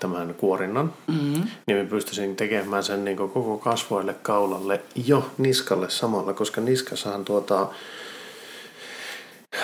tämän 0.00 0.34
kuorinnan, 0.34 0.94
mm-hmm. 1.06 1.48
niin 1.66 1.78
me 1.78 1.84
pystyisin 1.84 2.36
tekemään 2.36 2.82
sen 2.82 3.04
niin 3.04 3.16
koko 3.16 3.58
kasvoille, 3.58 4.14
kaulalle 4.22 4.80
jo 5.06 5.30
niskalle 5.38 5.90
samalla, 5.90 6.32
koska 6.32 6.60
niskassahan 6.60 7.24
tuota, 7.24 7.68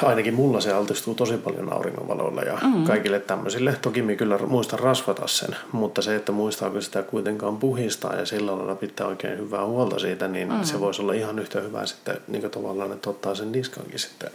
ainakin 0.03 0.35
mulla 0.35 0.61
se 0.61 0.73
altistuu 0.73 1.15
tosi 1.15 1.37
paljon 1.37 1.73
auringonvaloilla 1.73 2.43
ja 2.43 2.59
mm. 2.63 2.85
kaikille 2.85 3.21
tämmöisille. 3.21 3.77
Toki 3.83 4.03
minä 4.03 4.17
kyllä 4.17 4.39
muistan 4.39 4.79
rasvata 4.79 5.27
sen, 5.27 5.57
mutta 5.73 6.03
se, 6.03 6.17
että 6.17 6.33
muistaako 6.33 6.81
sitä 6.81 7.03
kuitenkaan 7.03 7.57
puhistaa 7.57 8.15
ja 8.15 8.27
sillä 8.27 8.57
lailla 8.57 8.75
pitää 8.75 9.07
oikein 9.07 9.39
hyvää 9.39 9.67
huolta 9.67 9.99
siitä, 9.99 10.29
niin 10.29 10.53
mm. 10.53 10.63
se 10.63 10.81
voisi 10.81 11.03
olla 11.03 11.13
ihan 11.13 11.39
yhtä 11.39 11.61
hyvä 11.61 11.87
sitten 11.87 12.17
niin 12.29 12.41
kuin 12.41 12.51
tavallaan, 12.51 12.93
että 12.93 13.11
ottaa 13.11 13.35
sen 13.35 13.53
niskankin 13.53 13.99
sitten 13.99 14.31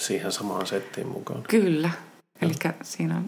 siihen 0.00 0.32
samaan 0.32 0.66
settiin 0.66 1.06
mukaan. 1.06 1.42
Kyllä. 1.48 1.90
Eli 2.42 2.52
siinä 2.82 3.16
on, 3.16 3.24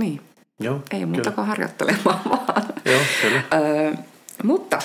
niin, 0.00 0.20
Joo, 0.60 0.80
ei 0.90 1.06
muuta 1.06 1.22
kyllä. 1.22 1.34
kuin 1.34 1.46
harjoittelemaan 1.46 2.20
vaan. 2.30 2.62
Joo, 2.84 3.00
kyllä. 3.22 3.42
Öö, 3.54 3.92
mutta 4.44 4.78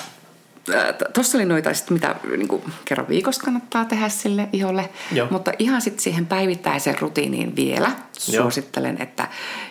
tuossa 1.13 1.37
oli 1.37 1.45
noita, 1.45 1.73
sit, 1.73 1.89
mitä 1.89 2.15
niin 2.37 2.47
kuin, 2.47 2.63
kerran 2.85 3.07
viikossa 3.07 3.43
kannattaa 3.43 3.85
tehdä 3.85 4.09
sille 4.09 4.49
iholle. 4.53 4.89
Joo. 5.11 5.27
Mutta 5.31 5.51
ihan 5.59 5.81
sitten 5.81 6.03
siihen 6.03 6.25
päivittäiseen 6.25 6.99
rutiiniin 6.99 7.55
vielä 7.55 7.87
Joo. 7.87 8.43
suosittelen, 8.43 9.01
että 9.01 9.27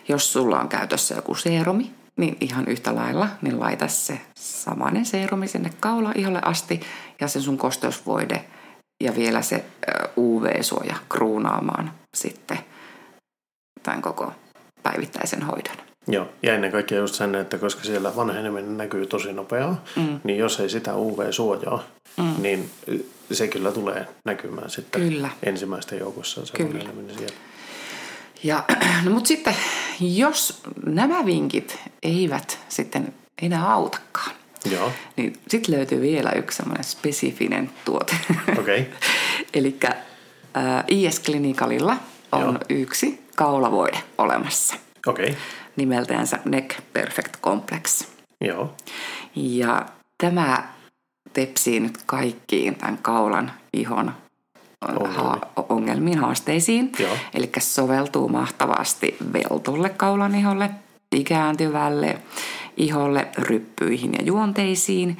jos 0.09 0.33
sulla 0.33 0.61
on 0.61 0.69
käytössä 0.69 1.15
joku 1.15 1.35
seerumi, 1.35 1.95
niin 2.17 2.37
ihan 2.41 2.69
yhtä 2.69 2.95
lailla, 2.95 3.29
niin 3.43 3.61
laita 3.61 3.89
se 3.89 4.21
samainen 4.39 5.07
seerumi 5.07 5.49
sinne 5.49 5.71
kaula 5.81 6.13
iholle 6.15 6.41
asti 6.45 6.81
ja 7.21 7.29
se 7.29 7.41
sun 7.41 7.59
kosteusvoide 7.59 8.45
ja 9.03 9.17
vielä 9.17 9.43
se 9.43 9.65
ö, 9.89 10.09
UV-suoja 10.17 10.97
kruunaamaan 11.09 11.93
sitten 12.17 12.59
tämän 13.83 14.03
koko 14.03 14.33
päivittäisen 14.83 15.43
hoidon. 15.43 15.86
Joo, 16.09 16.29
ja 16.43 16.55
ennen 16.55 16.73
kaikkea 16.73 16.99
just 16.99 17.15
sen, 17.15 17.35
että 17.35 17.59
koska 17.59 17.85
siellä 17.85 18.17
vanheneminen 18.17 18.77
näkyy 18.77 19.07
tosi 19.07 19.33
nopeaa, 19.33 19.85
mm. 19.97 20.21
niin 20.25 20.39
jos 20.39 20.61
ei 20.61 20.69
sitä 20.69 20.97
UV-suojaa, 20.97 21.85
mm. 22.17 22.35
niin 22.39 22.71
se 23.33 23.49
kyllä 23.49 23.73
tulee 23.73 24.07
näkymään 24.25 24.71
sitten 24.71 25.01
Kyllä. 25.01 25.29
ensimmäisten 25.43 25.99
joukossa 25.99 26.47
se 26.47 26.53
Kyllä. 26.53 26.69
vanheneminen 26.73 27.19
siellä. 27.19 27.37
Ja, 28.45 28.65
no 29.05 29.11
mutta 29.11 29.29
sitten, 29.29 29.55
jos 30.01 30.63
nämä 30.87 31.27
vinkit 31.27 31.79
eivät 32.03 32.59
sitten 32.69 33.15
enää 33.43 33.73
autakaan, 33.73 34.31
Joo, 34.71 34.93
niin 35.17 35.39
sitten 35.49 35.75
löytyy 35.75 36.01
vielä 36.01 36.33
yksi 36.33 36.57
semmoinen 36.57 36.85
spesifinen 36.85 37.71
tuote. 37.85 38.17
okei. 38.61 38.81
Okay. 38.81 38.93
Eli 39.55 39.79
IS-klinikalilla 40.89 41.97
on 42.33 42.43
Joo. 42.43 42.59
yksi 42.69 43.21
kaulavoide 43.37 43.99
olemassa 44.19 44.77
Okei, 45.07 45.25
okay. 45.25 45.37
Nimeltänsä 45.77 46.39
Neck 46.45 46.77
Perfect 46.93 47.41
Complex. 47.43 48.05
joo, 48.41 48.75
Ja 49.37 49.87
tämä 50.19 50.69
tepsii 51.33 51.81
nyt 51.81 51.99
kaikkiin 52.07 52.75
tämän 52.75 52.99
kaulan 53.03 53.53
ihon 53.73 54.13
Ongelmiin. 54.89 55.15
ha- 55.17 55.41
ongelmiin, 55.69 56.19
haasteisiin. 56.19 56.93
Eli 57.35 57.51
soveltuu 57.59 58.29
mahtavasti 58.29 59.17
veltulle 59.33 59.89
kaulan 59.89 60.35
iholle, 60.35 60.71
ikääntyvälle 61.13 62.19
iholle, 62.77 63.29
ryppyihin 63.39 64.13
ja 64.19 64.23
juonteisiin, 64.25 65.19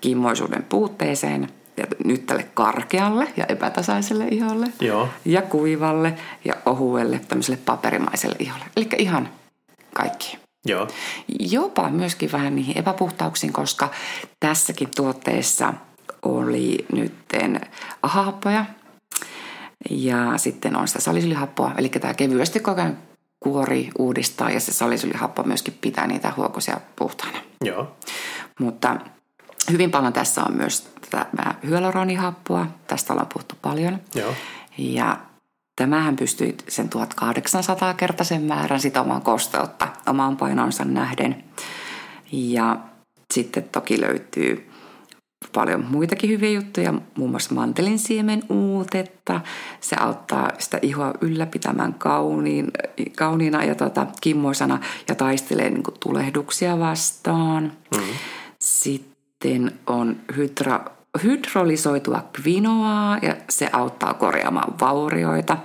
kimmoisuuden 0.00 0.62
puutteeseen 0.68 1.48
ja 1.76 1.84
nyt 2.04 2.26
tälle 2.26 2.46
karkealle 2.54 3.28
ja 3.36 3.44
epätasaiselle 3.48 4.28
iholle 4.30 4.66
joo, 4.80 5.08
ja 5.24 5.42
kuivalle 5.42 6.14
ja 6.44 6.54
ohuelle 6.66 7.20
tämmöiselle 7.28 7.58
paperimaiselle 7.64 8.36
iholle. 8.38 8.64
Eli 8.76 8.88
ihan 8.98 9.28
kaikki. 9.98 10.38
joo, 10.64 10.88
Jopa 11.40 11.88
myöskin 11.90 12.32
vähän 12.32 12.56
niihin 12.56 12.78
epäpuhtauksiin, 12.78 13.52
koska 13.52 13.90
tässäkin 14.40 14.88
tuotteessa 14.96 15.74
oli 16.22 16.86
nytten 16.92 17.60
ahahappoja 18.02 18.64
ja 19.90 20.32
sitten 20.38 20.76
on 20.76 20.88
sitä 20.88 21.00
salisyylihappoa. 21.00 21.72
Eli 21.78 21.88
tämä 21.88 22.14
kevyesti 22.14 22.60
koko 22.60 22.80
ajan 22.80 22.98
kuori 23.40 23.90
uudistaa 23.98 24.50
ja 24.50 24.60
se 24.60 24.72
salisyylihappo 24.72 25.42
myöskin 25.42 25.78
pitää 25.80 26.06
niitä 26.06 26.32
huokosia 26.36 26.80
puhtaana. 26.96 27.38
joo, 27.64 27.96
Mutta 28.60 28.96
hyvin 29.70 29.90
paljon 29.90 30.12
tässä 30.12 30.42
on 30.48 30.56
myös 30.56 30.88
tätä 31.10 31.54
hyaluronihappoa. 31.66 32.66
Tästä 32.86 33.12
ollaan 33.12 33.28
puhuttu 33.32 33.54
paljon. 33.62 33.98
joo, 34.14 34.34
Ja 34.78 35.16
tämähän 35.78 36.16
pystyi 36.16 36.56
sen 36.68 36.90
1800-kertaisen 36.94 38.42
määrän 38.42 38.80
sitomaan 38.80 39.22
kosteutta 39.22 39.88
omaan 40.06 40.36
painonsa 40.36 40.84
nähden. 40.84 41.44
Ja 42.32 42.76
sitten 43.34 43.62
toki 43.62 44.00
löytyy 44.00 44.70
paljon 45.54 45.84
muitakin 45.90 46.30
hyviä 46.30 46.50
juttuja, 46.50 46.94
muun 47.16 47.30
muassa 47.30 47.54
mantelin 47.54 47.98
uutetta. 48.48 49.40
Se 49.80 49.96
auttaa 50.00 50.50
sitä 50.58 50.78
ihoa 50.82 51.14
ylläpitämään 51.20 51.94
kauniin, 51.94 52.70
kauniina 53.16 53.64
ja 53.64 53.74
tota, 53.74 54.06
kimmoisana 54.20 54.78
ja 55.08 55.14
taistelee 55.14 55.70
niin 55.70 55.82
kuin 55.82 55.96
tulehduksia 56.00 56.78
vastaan. 56.78 57.72
Mm-hmm. 57.94 58.14
Sitten 58.60 59.72
on 59.86 60.16
hydra, 60.36 60.80
hydrolysoitua 61.22 62.24
kvinoaa 62.32 63.18
ja 63.22 63.36
se 63.50 63.68
auttaa 63.72 64.14
korjaamaan 64.14 64.74
vaurioita 64.80 65.56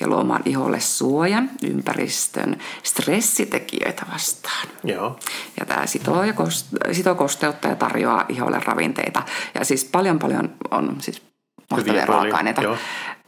ja 0.00 0.08
luomaan 0.08 0.42
iholle 0.44 0.80
suojan 0.80 1.50
ympäristön 1.62 2.56
stressitekijöitä 2.82 4.06
vastaan. 4.12 4.68
joo, 4.84 5.18
Ja 5.60 5.66
tämä 5.66 5.86
sitoo, 5.86 6.24
ja 6.24 6.32
kost- 6.32 6.92
sitoo 6.94 7.14
kosteutta 7.14 7.68
ja 7.68 7.76
tarjoaa 7.76 8.24
iholle 8.28 8.60
ravinteita. 8.64 9.22
Ja 9.54 9.64
siis 9.64 9.84
paljon 9.84 10.18
paljon 10.18 10.52
on 10.70 10.96
siis 11.00 11.22
mahtavia 11.70 12.06
raaka-aineita. 12.06 12.62
joo. 12.62 12.76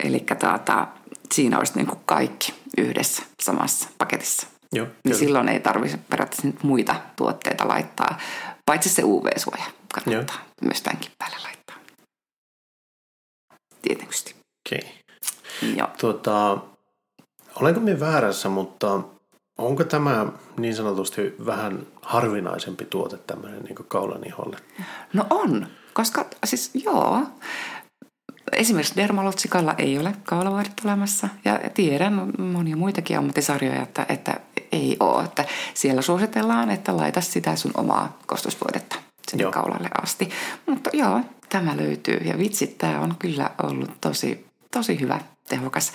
Eli 0.05 0.25
tuota, 0.41 0.87
siinä 1.35 1.59
olisi 1.59 1.73
niin 1.77 1.87
kuin 1.87 2.01
kaikki 2.07 2.55
yhdessä 2.79 3.23
samassa 3.43 3.89
paketissa. 3.99 4.47
joo, 4.73 4.87
Niin 4.87 4.95
kyllä. 5.03 5.17
silloin 5.19 5.49
ei 5.49 5.61
tarvitse 5.61 5.99
periaatteessa 6.11 6.49
muita 6.63 6.95
tuotteita 7.17 7.69
laittaa, 7.69 8.19
paitsi 8.67 8.89
se 8.89 9.03
UV-suoja 9.05 9.65
kannattaa 9.95 10.37
myös 10.63 10.83
tämänkin 10.83 11.11
päälle 11.19 11.37
laittaa. 11.45 11.60
Tietysti. 13.83 14.35
Joo. 15.77 15.89
Tuota, 16.01 16.59
olenko 17.57 17.81
minä 17.81 18.01
väärässä, 18.01 18.49
mutta 18.49 19.01
onko 19.59 19.85
tämä 19.85 20.27
niin 20.57 20.75
sanotusti 20.75 21.35
vähän 21.47 21.87
harvinaisempi 22.03 22.85
tuote 22.85 23.17
tämmöinen 23.17 23.63
niin 23.63 23.77
kaulaniholle? 23.89 24.57
No 25.13 25.27
on, 25.31 25.67
koska 25.93 26.27
siis 26.45 26.71
joo, 26.75 27.23
esimerkiksi 28.53 28.97
dermalotsikalla 28.97 29.75
ei 29.79 29.99
ole 29.99 30.15
kaulavoidetta 30.25 30.83
olemassa 30.85 31.29
ja 31.45 31.61
tiedän 31.75 32.33
monia 32.39 32.77
muitakin 32.77 33.19
ammattisarjoja, 33.19 33.83
että, 33.83 34.07
että 34.09 34.41
ei 34.73 34.97
ole. 35.01 35.25
Että 35.25 35.45
siellä 35.75 36.03
suositellaan, 36.03 36.71
että 36.71 36.97
laita 36.97 37.21
sitä 37.21 37.57
sun 37.57 37.73
omaa 37.75 38.19
kostusvoidetta 38.27 38.97
sinne 39.31 39.43
joo. 39.43 39.53
kaulalle 39.53 39.89
asti. 40.03 40.31
Mutta 40.67 40.91
joo, 40.93 41.21
tämä 41.49 41.77
löytyy 41.77 42.17
ja 42.17 42.39
vitsit, 42.39 42.79
tämä 42.79 43.01
on 43.01 43.15
kyllä 43.19 43.51
ollut 43.63 43.91
tosi, 44.01 44.47
tosi 44.71 45.01
hyvä, 45.01 45.21
tehokas 45.49 45.93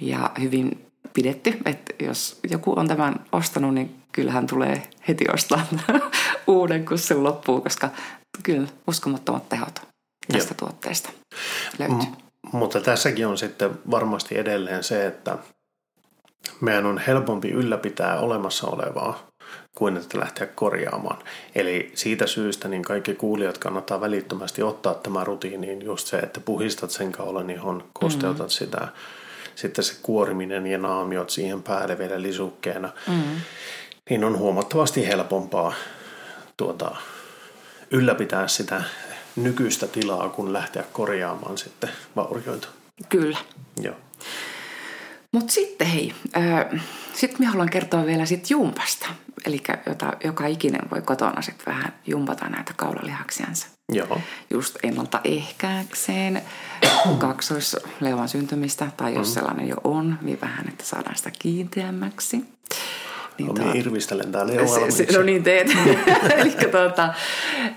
ja 0.00 0.30
hyvin 0.40 0.86
pidetty. 1.14 1.58
Että 1.64 2.04
jos 2.04 2.38
joku 2.50 2.78
on 2.78 2.88
tämän 2.88 3.14
ostanut, 3.32 3.74
niin 3.74 3.96
kyllähän 4.12 4.46
tulee 4.46 4.82
heti 5.08 5.24
ostaa 5.34 5.66
uuden, 6.46 6.84
kun 6.84 6.98
se 6.98 7.14
loppuu, 7.14 7.60
koska 7.60 7.90
kyllä 8.42 8.68
uskomattomat 8.86 9.48
tehot 9.48 9.80
tästä 10.32 10.54
Joo. 10.60 10.68
tuotteesta 10.68 11.10
löytyy. 11.78 11.96
M- 11.98 12.26
mutta 12.52 12.80
tässäkin 12.80 13.26
on 13.26 13.38
sitten 13.38 13.70
varmasti 13.90 14.38
edelleen 14.38 14.84
se, 14.84 15.06
että 15.06 15.38
meidän 16.60 16.86
on 16.86 16.98
helpompi 16.98 17.48
ylläpitää 17.48 18.20
olemassa 18.20 18.66
olevaa 18.66 19.26
kuin 19.76 19.96
että 19.96 20.18
lähteä 20.18 20.46
korjaamaan. 20.46 21.18
Eli 21.54 21.92
siitä 21.94 22.26
syystä 22.26 22.68
niin 22.68 22.82
kaikki 22.82 23.14
kuulijat 23.14 23.58
kannattaa 23.58 24.00
välittömästi 24.00 24.62
ottaa 24.62 24.94
tämä 24.94 25.24
rutiiniin 25.24 25.82
just 25.82 26.06
se, 26.06 26.16
että 26.18 26.40
puhistat 26.40 26.90
sen 26.90 27.12
kaulan 27.12 27.50
ihon, 27.50 27.84
kosteutat 27.92 28.38
mm-hmm. 28.38 28.50
sitä, 28.50 28.88
sitten 29.54 29.84
se 29.84 29.94
kuoriminen 30.02 30.66
ja 30.66 30.78
naamiot 30.78 31.30
siihen 31.30 31.62
päälle 31.62 31.98
vielä 31.98 32.22
lisukkeena, 32.22 32.88
mm-hmm. 33.08 33.40
niin 34.10 34.24
on 34.24 34.38
huomattavasti 34.38 35.06
helpompaa 35.06 35.74
tuota, 36.56 36.96
ylläpitää 37.90 38.48
sitä 38.48 38.82
nykyistä 39.36 39.86
tilaa, 39.86 40.28
kun 40.28 40.52
lähteä 40.52 40.84
korjaamaan 40.92 41.58
sitten 41.58 41.90
vaurioita. 42.16 42.68
Kyllä. 43.08 43.38
Joo. 43.80 43.94
Mutta 45.32 45.52
sitten 45.52 45.86
hei, 45.86 46.12
äh, 46.36 46.82
sitten 47.12 47.36
minä 47.38 47.50
haluan 47.50 47.70
kertoa 47.70 48.06
vielä 48.06 48.26
sit 48.26 48.50
jumpasta. 48.50 49.06
Eli 49.44 49.62
jota 49.86 50.12
joka 50.24 50.46
ikinen 50.46 50.90
voi 50.90 51.02
kotona 51.02 51.42
sitten 51.42 51.74
vähän 51.74 51.92
jumpata 52.06 52.48
näitä 52.48 52.72
kaulalihaksiansa. 52.76 53.66
Joo. 53.92 54.20
Just 54.50 54.76
ennaltaehkäikseen 54.82 56.42
kaksoisleuan 57.18 58.28
syntymistä, 58.28 58.90
tai 58.96 59.14
jos 59.14 59.28
mm. 59.28 59.34
sellainen 59.34 59.68
jo 59.68 59.76
on, 59.84 60.18
niin 60.22 60.40
vähän, 60.40 60.68
että 60.68 60.84
saadaan 60.84 61.16
sitä 61.16 61.30
kiinteämmäksi. 61.38 62.44
Niin 63.38 63.46
no, 63.46 63.52
minä 63.52 63.72
irvistelen 63.74 64.32
täällä 64.32 64.52
jo 64.52 64.66
se, 64.68 64.90
se, 64.90 65.18
No 65.18 65.22
niin 65.22 65.42
teet. 65.42 65.68
Eli 66.38 66.56
tuota, 66.70 67.14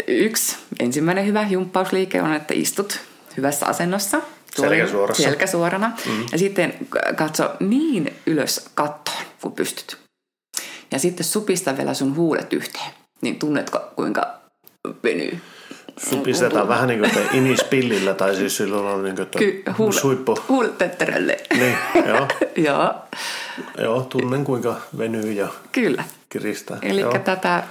yksi 0.08 0.58
ensimmäinen 0.80 1.26
hyvä 1.26 1.48
jumppausliike 1.50 2.22
on, 2.22 2.34
että 2.34 2.54
istut 2.54 3.00
hyvässä 3.38 3.66
asennossa. 3.66 4.22
Selkä 4.56 4.88
suorassa. 4.88 5.24
Selkä 5.24 5.48
suorana. 5.48 5.92
Mm. 6.06 6.26
Ja 6.32 6.38
sitten 6.38 6.74
katso 7.16 7.52
niin 7.60 8.14
ylös 8.26 8.70
kattoon, 8.76 9.18
kun 9.42 9.52
pystyt. 9.52 10.09
Ja 10.92 11.00
sitten 11.00 11.26
supista 11.26 11.78
vielä 11.78 11.94
sun 11.94 12.16
huulet 12.16 12.54
yhteen. 12.54 12.92
Niin 13.22 13.40
tunnetko, 13.40 13.80
kuinka 13.96 14.40
venyy? 15.04 15.40
Supistetaan 16.10 16.68
vähän 16.68 16.88
niin 16.88 17.00
kuin 17.00 17.12
inispillillä, 17.34 18.14
tai 18.14 18.36
siis 18.36 18.58
silloin 18.58 18.86
on 18.86 19.04
niin 19.04 19.16
kuin 19.16 19.28
Ky- 19.38 19.64
huule, 19.78 19.92
suippu. 19.92 20.40
Huuletetterelle. 20.50 21.38
Niin, 21.58 21.78
joo. 22.08 22.28
joo. 22.68 22.94
Joo, 23.78 24.02
tunnen 24.02 24.44
kuinka 24.44 24.76
venyy 24.98 25.32
ja 25.32 25.48
Kyllä. 25.72 26.04
kiristää. 26.30 26.78
Eli 26.82 27.02
tätä 27.24 27.64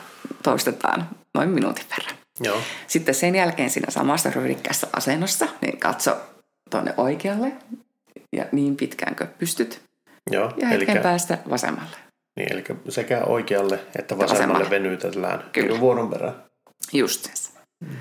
toistetaan 0.43 1.09
noin 1.35 1.49
minuutin 1.49 1.85
verran. 1.91 2.19
Joo. 2.41 2.59
Sitten 2.87 3.15
sen 3.15 3.35
jälkeen 3.35 3.71
siinä 3.71 3.91
samassa 3.91 4.31
ryhdikkäässä 4.31 4.87
asennossa, 4.93 5.49
niin 5.61 5.79
katso 5.79 6.17
tuonne 6.71 6.95
oikealle 6.97 7.53
ja 8.33 8.45
niin 8.53 8.77
pitkään 8.77 9.17
kuin 9.17 9.29
pystyt. 9.39 9.81
Joo, 10.31 10.45
ja 10.45 10.51
hetken 10.51 10.73
elikkä, 10.73 11.01
päästä 11.03 11.39
vasemmalle. 11.51 11.97
Niin, 12.39 12.53
eli 12.53 12.65
sekä 12.89 13.25
oikealle 13.25 13.81
että 13.99 14.19
vasemmalle, 14.19 14.35
vasemmalle. 14.35 14.71
venytetään 14.71 15.45
Kyllä. 15.53 15.69
Niin 15.69 15.81
vuoron 15.81 16.11
perään. 16.11 16.35
Just. 16.93 17.29
Mm. 17.85 17.97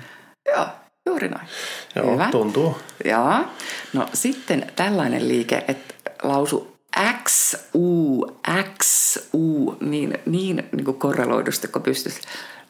Joo, 0.48 0.66
juuri 1.06 1.28
noin. 1.28 1.48
Joo, 1.96 2.12
Hyvä. 2.12 2.28
tuntuu. 2.30 2.76
Joo. 3.04 3.34
No 3.92 4.08
sitten 4.12 4.72
tällainen 4.76 5.28
liike, 5.28 5.64
että 5.68 5.94
lausu 6.22 6.76
X, 7.24 7.56
U, 7.74 8.24
X, 8.78 9.16
U, 9.34 9.76
niin, 9.80 10.18
niin, 10.26 10.68
niin 10.72 10.84
kuin 10.84 10.98
korreloidusti, 10.98 11.68
kun 11.68 11.82
pystyt. 11.82 12.20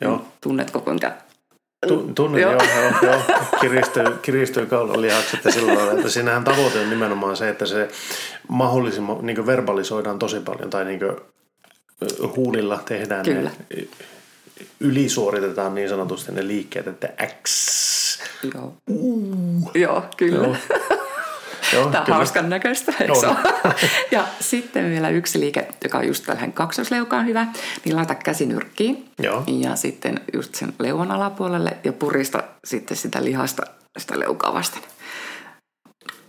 Joo. 0.00 0.24
Tunnetko 0.40 0.80
kuinka 0.80 1.12
Tunnen, 2.14 2.42
joo, 2.42 2.52
joo, 2.52 2.92
joo. 3.02 3.20
Kiristyy, 3.60 4.04
kiristyy 4.22 4.66
kaulalihakset 4.66 5.44
ja 5.44 5.52
sillä 5.52 5.74
lailla, 5.74 5.92
että 5.92 6.08
siinähän 6.08 6.44
tavoite 6.44 6.80
on 6.80 6.90
nimenomaan 6.90 7.36
se, 7.36 7.48
että 7.48 7.66
se 7.66 7.88
mahdollisimman 8.48 9.26
niin 9.26 9.46
verbalisoidaan 9.46 10.18
tosi 10.18 10.40
paljon 10.40 10.70
tai 10.70 10.84
niin 10.84 11.00
huulilla 12.36 12.78
tehdään 12.78 13.24
Kyllä. 13.24 13.50
ne, 13.70 13.86
ylisuoritetaan 14.80 15.74
niin 15.74 15.88
sanotusti 15.88 16.32
ne 16.32 16.46
liikkeet, 16.46 16.86
että 16.86 17.08
X, 17.42 17.78
Joo, 18.54 18.74
uh. 18.90 19.70
joo 19.74 20.04
kyllä. 20.16 20.46
Joo. 20.46 20.56
Joo, 21.72 21.90
Tämä 21.90 22.04
on 22.08 22.14
hauskan 22.14 22.50
näköistä, 22.50 22.92
eikö 23.00 23.34
Ja 24.10 24.24
sitten 24.40 24.90
vielä 24.90 25.08
yksi 25.08 25.40
liike, 25.40 25.68
joka 25.84 25.98
on 25.98 26.06
just 26.06 26.24
tällainen 26.24 26.52
kaksosleukaan 26.52 27.26
hyvä, 27.26 27.46
niin 27.84 27.96
laita 27.96 28.14
käsi 28.14 28.46
nyrkkiin. 28.46 29.10
Joo. 29.22 29.44
Ja 29.46 29.76
sitten 29.76 30.20
just 30.32 30.54
sen 30.54 30.72
leuan 30.78 31.10
alapuolelle 31.10 31.76
ja 31.84 31.92
purista 31.92 32.44
sitten 32.64 32.96
sitä 32.96 33.24
lihasta 33.24 33.62
sitä 33.98 34.20
leukaa 34.20 34.54
vasten. 34.54 34.82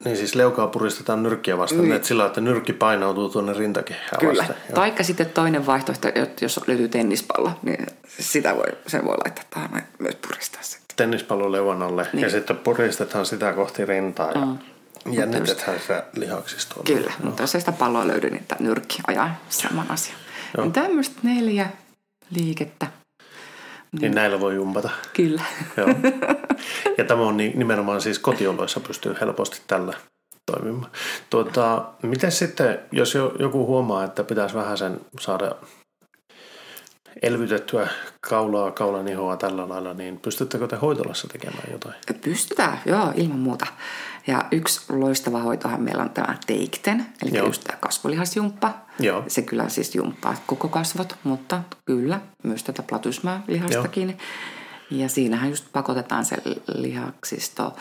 Niin 0.06 0.18
siis 0.18 0.36
leukaa 0.36 0.68
puristetaan 0.68 1.24
nyrkkiä 1.24 1.58
vasten, 1.58 1.82
niin. 1.82 1.92
että 1.92 2.08
sillä 2.08 2.26
että 2.26 2.42
nyrkki 2.42 2.74
painautuu 2.74 3.30
tuonne 3.30 3.54
rintakehään 3.54 4.20
Kyllä. 4.20 4.40
vasten. 4.42 4.56
Kyllä. 4.56 4.76
Taikka 4.76 5.04
sitten 5.04 5.30
toinen 5.30 5.66
vaihtoehto, 5.66 6.08
jos 6.42 6.60
löytyy 6.68 6.88
tennispallo, 6.88 7.52
niin 7.62 7.88
sitä 8.08 8.56
voi, 8.56 8.68
sen 8.88 9.06
voi 9.06 9.18
laittaa 9.26 9.44
tähän 9.50 9.88
myös 10.00 10.16
puristaa 10.16 10.64
sitten. 10.64 10.96
Tennispallo 10.96 11.52
leuan 11.52 11.82
alle 11.82 12.08
niin. 12.14 12.24
ja 12.24 12.30
sitten 12.30 12.58
puristetaan 12.58 13.26
sitä 13.26 13.54
kohti 13.54 13.86
rintaa. 13.86 14.32
Ja... 14.32 14.46
Mm 14.46 14.58
Jännitetään 15.12 15.80
se 15.88 16.04
lihaksistoon. 16.16 16.86
Kyllä, 16.86 17.14
no. 17.20 17.26
mutta 17.26 17.44
jos 17.44 17.56
ei 17.56 17.62
sitä 17.62 17.72
palloa 17.72 18.08
löydy, 18.08 18.30
niin 18.30 18.46
tämä 18.48 18.60
nyrkki 18.62 18.98
ajaa 19.08 19.36
saman 19.50 19.92
asian. 19.92 20.18
Niin 20.58 20.74
tämmöistä 20.74 21.20
neljä 21.24 21.70
liikettä. 22.32 22.88
Niin, 23.91 24.02
niin 24.02 24.15
näillä 24.15 24.39
voi 24.39 24.56
jumpata. 24.56 24.89
Kyllä. 25.13 25.41
Joo. 25.78 25.89
Ja 26.97 27.06
tämä 27.06 27.21
on 27.21 27.38
nimenomaan 27.38 28.02
siis 28.02 28.19
kotioloissa 28.19 28.80
pystyy 28.80 29.15
helposti 29.21 29.62
tällä 29.67 29.93
toimimaan. 30.45 30.91
Tuota, 31.30 31.86
miten 32.04 32.32
sitten, 32.32 32.80
jos 32.91 33.15
joku 33.39 33.65
huomaa, 33.65 34.04
että 34.04 34.23
pitäisi 34.23 34.56
vähän 34.56 34.78
sen 34.78 35.02
saada 35.19 35.56
elvytettyä 37.22 37.88
kaulaa, 38.22 38.72
kaulan 38.72 39.08
ihoa 39.08 39.38
tällä 39.38 39.69
lailla, 39.69 39.93
niin 39.93 40.19
pystyttekö 40.19 40.67
te 40.67 40.76
hoitolassa 40.76 41.28
tekemään 41.28 41.72
jotain? 41.72 41.95
Pystytään, 42.22 42.80
joo, 42.86 43.13
ilman 43.15 43.39
muuta. 43.39 43.65
Ja 44.28 44.45
yksi 44.52 44.82
loistava 44.89 45.39
hoitohan 45.39 45.82
meillä 45.82 46.04
on 46.04 46.10
tämä 46.10 46.38
teikten, 46.48 47.06
eli 47.22 47.38
joo. 47.38 47.48
just 47.48 47.63
tämä 47.63 47.78
kasvolihasjumppa. 47.82 48.74
Joo. 49.00 49.24
Se 49.28 49.41
kyllä 49.41 49.69
siis 49.69 49.95
jumppaa 49.95 50.36
koko 50.45 50.67
kasvot, 50.67 51.15
mutta 51.24 51.63
kyllä 51.86 52.22
myös 52.43 52.63
tätä 52.63 52.84
platysmaa 52.84 53.43
lihastakin. 53.48 54.17
Ja 54.91 55.10
siinähän 55.10 55.50
just 55.50 55.65
pakotetaan 55.74 56.26
se 56.26 56.38
lihaksisto 56.76 57.76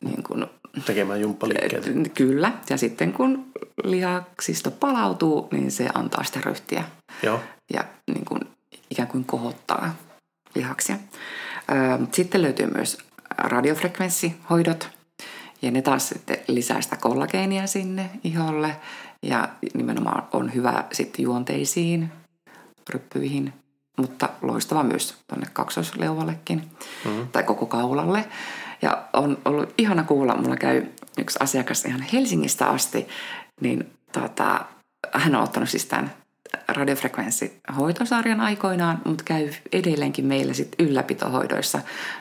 niin 0.00 0.22
kuin, 0.22 0.46
tekemään 0.86 1.20
jumppaliikkeet. 1.20 1.90
Kyllä, 2.14 2.52
ja 2.70 2.76
sitten 2.76 3.12
kun 3.12 3.46
lihaksisto 3.84 4.70
palautuu, 4.70 5.48
niin 5.52 5.70
se 5.70 5.88
antaa 5.94 6.24
sitä 6.24 6.40
ryhtiä. 6.44 6.84
Joo. 7.22 7.40
Ja 7.72 7.84
niin 8.14 8.24
kuin, 8.24 8.40
ikään 8.90 9.08
kuin 9.08 9.24
kohottaa 9.24 9.94
lihaksia. 10.54 10.96
Sitten 12.12 12.42
löytyy 12.42 12.66
myös 12.74 12.98
radiofrekvenssihoidot, 13.38 14.88
ja 15.62 15.70
ne 15.70 15.82
taas 15.82 16.08
sitten 16.08 16.38
lisää 16.48 16.80
sitä 16.80 16.96
kollageenia 16.96 17.66
sinne 17.66 18.10
iholle 18.24 18.76
ja 19.22 19.48
nimenomaan 19.74 20.28
on 20.32 20.54
hyvä 20.54 20.84
sitten 20.92 21.22
juonteisiin, 21.22 22.12
ryppyihin, 22.90 23.52
mutta 23.98 24.28
loistava 24.42 24.82
myös 24.82 25.14
tuonne 25.28 25.46
kaksoisleuvallekin 25.52 26.70
mm-hmm. 27.04 27.28
tai 27.28 27.42
koko 27.42 27.66
kaulalle. 27.66 28.24
Ja 28.82 29.08
on 29.12 29.38
ollut 29.44 29.74
ihana 29.78 30.04
kuulla, 30.04 30.36
mulla 30.36 30.56
käy 30.56 30.86
yksi 31.18 31.38
asiakas 31.42 31.84
ihan 31.84 32.06
Helsingistä 32.12 32.66
asti, 32.66 33.08
niin 33.60 33.92
tota, 34.12 34.64
hän 35.12 35.34
on 35.34 35.42
ottanut 35.42 35.68
siis 35.68 35.86
tämän 35.86 36.12
radiofrekvenssihoitosarjan 36.68 38.40
aikoinaan, 38.40 39.02
mutta 39.04 39.24
käy 39.24 39.52
edelleenkin 39.72 40.26
meillä 40.26 40.54
sit 40.54 40.74
ylläpitohoidoissa 40.78 41.80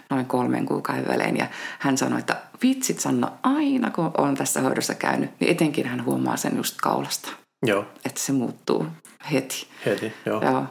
noin 0.10 0.26
kolmen 0.26 0.66
kuukauden 0.66 1.08
välein. 1.08 1.38
Ja 1.38 1.48
hän 1.80 1.98
sanoi, 1.98 2.20
että 2.20 2.36
vitsit 2.64 3.00
Sanna, 3.00 3.32
aina 3.44 3.92
kun 3.92 4.12
on 4.18 4.36
tässä 4.36 4.62
hoidossa 4.62 4.96
käynyt, 4.96 5.32
niin 5.40 5.52
etenkin 5.52 5.88
hän 5.88 6.06
huomaa 6.06 6.38
sen 6.38 6.58
just 6.58 6.76
kaulasta. 6.82 7.30
Joo. 7.66 7.86
Että 8.06 8.22
se 8.22 8.32
muuttuu 8.32 8.88
heti. 9.32 9.68
Heti, 9.86 10.14
joo. 10.26 10.44
Joo. 10.44 10.66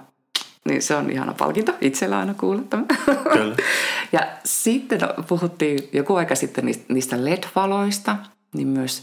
Niin 0.65 0.83
se 0.83 0.97
on 0.97 1.11
ihana 1.11 1.35
palkinto. 1.35 1.73
Itsellä 1.81 2.19
aina 2.19 2.35
kuulla 2.35 2.63
tämä. 2.71 2.85
Kyllä. 3.33 3.57
Ja 4.13 4.21
sitten 4.45 5.01
puhuttiin 5.29 5.89
joku 5.93 6.15
aika 6.15 6.35
sitten 6.35 6.65
niistä 6.89 7.25
LED-valoista, 7.25 8.17
niin 8.55 8.69
myös 8.69 9.03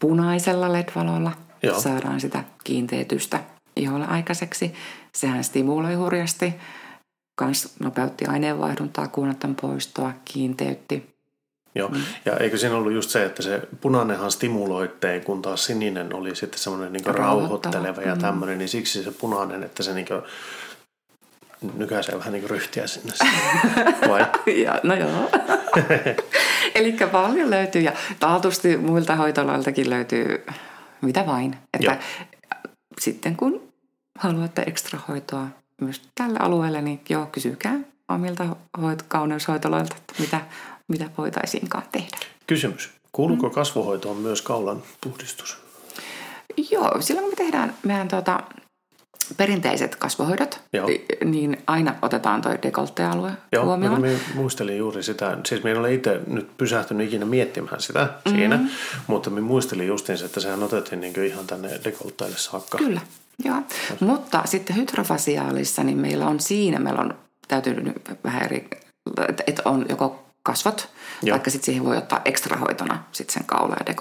punaisella 0.00 0.72
LED-valolla 0.72 1.32
Joo. 1.62 1.80
saadaan 1.80 2.20
sitä 2.20 2.44
kiinteytystä 2.64 3.40
iholle 3.76 4.06
aikaiseksi. 4.06 4.74
Sehän 5.14 5.44
stimuloi 5.44 5.94
hurjasti, 5.94 6.54
kans 7.34 7.74
nopeutti 7.80 8.26
aineenvaihduntaa, 8.26 9.08
kuunnatan 9.08 9.54
poistoa, 9.54 10.12
kiinteytti. 10.24 11.12
Joo, 11.74 11.88
mm. 11.88 12.00
ja 12.24 12.36
eikö 12.36 12.58
siinä 12.58 12.76
ollut 12.76 12.92
just 12.92 13.10
se, 13.10 13.24
että 13.24 13.42
se 13.42 13.62
punainenhan 13.80 14.30
stimuloittee, 14.30 15.20
kun 15.20 15.42
taas 15.42 15.64
sininen 15.64 16.14
oli 16.14 16.36
sitten 16.36 16.58
semmoinen 16.58 16.92
niin 16.92 17.06
rauhoitteleva 17.06 18.02
ja 18.02 18.14
mm. 18.14 18.20
tämmöinen, 18.20 18.58
niin 18.58 18.68
siksi 18.68 19.04
se 19.04 19.10
punainen, 19.10 19.62
että 19.62 19.82
se 19.82 19.94
niin 19.94 20.06
nykäisee 21.74 22.18
vähän 22.18 22.32
niin 22.32 22.42
kuin 22.42 22.50
ryhtiä 22.50 22.86
sinne. 22.86 23.12
Vai? 24.08 24.26
ja, 24.64 24.80
no 24.82 24.94
joo. 24.94 25.30
Eli 26.74 26.96
paljon 27.12 27.50
löytyy 27.50 27.82
ja 27.82 27.92
taatusti 28.20 28.76
muilta 28.76 29.16
hoitoloiltakin 29.16 29.90
löytyy 29.90 30.44
mitä 31.02 31.26
vain. 31.26 31.56
Että 31.74 31.86
joo. 31.86 31.96
sitten 33.00 33.36
kun 33.36 33.72
haluatte 34.18 34.62
ekstra 34.66 34.98
hoitoa 35.08 35.46
myös 35.80 36.02
tälle 36.14 36.38
alueelle, 36.40 36.82
niin 36.82 37.00
joo, 37.08 37.26
kysykää 37.26 37.78
omilta 38.08 38.44
hoit- 38.78 39.04
kauneushoitoloilta, 39.08 39.96
että 39.96 40.14
mitä, 40.18 40.40
mitä 40.88 41.10
voitaisiinkaan 41.18 41.84
tehdä. 41.92 42.16
Kysymys. 42.46 42.90
Kuuluuko 43.12 43.48
mm. 43.48 43.54
kasvohoitoon 43.54 44.16
myös 44.16 44.42
kaulan 44.42 44.82
puhdistus? 45.00 45.58
Joo, 46.70 46.96
silloin 47.00 47.24
kun 47.24 47.32
me 47.32 47.44
tehdään 47.44 47.74
meidän 47.82 48.08
tuota, 48.08 48.40
perinteiset 49.36 49.96
kasvohoidot, 49.96 50.60
Joo. 50.72 50.88
niin 51.24 51.56
aina 51.66 51.94
otetaan 52.02 52.42
tuo 52.42 52.52
dekoltealue 52.62 53.30
Joo, 53.52 53.64
huomioon. 53.64 54.04
Joo, 54.04 54.18
muistelin 54.34 54.78
juuri 54.78 55.02
sitä. 55.02 55.38
Siis 55.46 55.62
minä 55.62 55.80
olen 55.80 55.92
itse 55.92 56.20
nyt 56.26 56.56
pysähtynyt 56.56 57.06
ikinä 57.06 57.24
miettimään 57.24 57.80
sitä 57.80 58.00
mm-hmm. 58.00 58.38
siinä, 58.38 58.60
mutta 59.06 59.30
minä 59.30 59.46
muistelin 59.46 59.86
justiin, 59.86 60.24
että 60.24 60.40
sehän 60.40 60.62
otettiin 60.62 61.00
niin 61.00 61.24
ihan 61.24 61.46
tänne 61.46 61.80
dekolteille 61.84 62.36
saakka. 62.36 62.78
Kyllä, 62.78 63.00
joo. 63.44 63.56
Mutta 64.00 64.42
sitten 64.44 64.76
hydrofasiaalissa, 64.76 65.84
niin 65.84 65.98
meillä 65.98 66.26
on 66.26 66.40
siinä, 66.40 66.78
meillä 66.78 67.00
on 67.00 67.14
täytynyt 67.48 67.96
vähän 68.24 68.42
eri, 68.42 68.68
että 69.46 69.62
on 69.64 69.86
joko 69.88 70.24
kasvot, 70.42 70.88
Joo. 71.22 71.34
vaikka 71.34 71.50
sitten 71.50 71.66
siihen 71.66 71.84
voi 71.84 71.96
ottaa 71.96 72.20
ekstra 72.24 72.56
hoitona 72.56 73.04
sitten 73.12 73.34
sen 73.34 73.44
kaula- 73.44 73.76
ja 73.86 73.94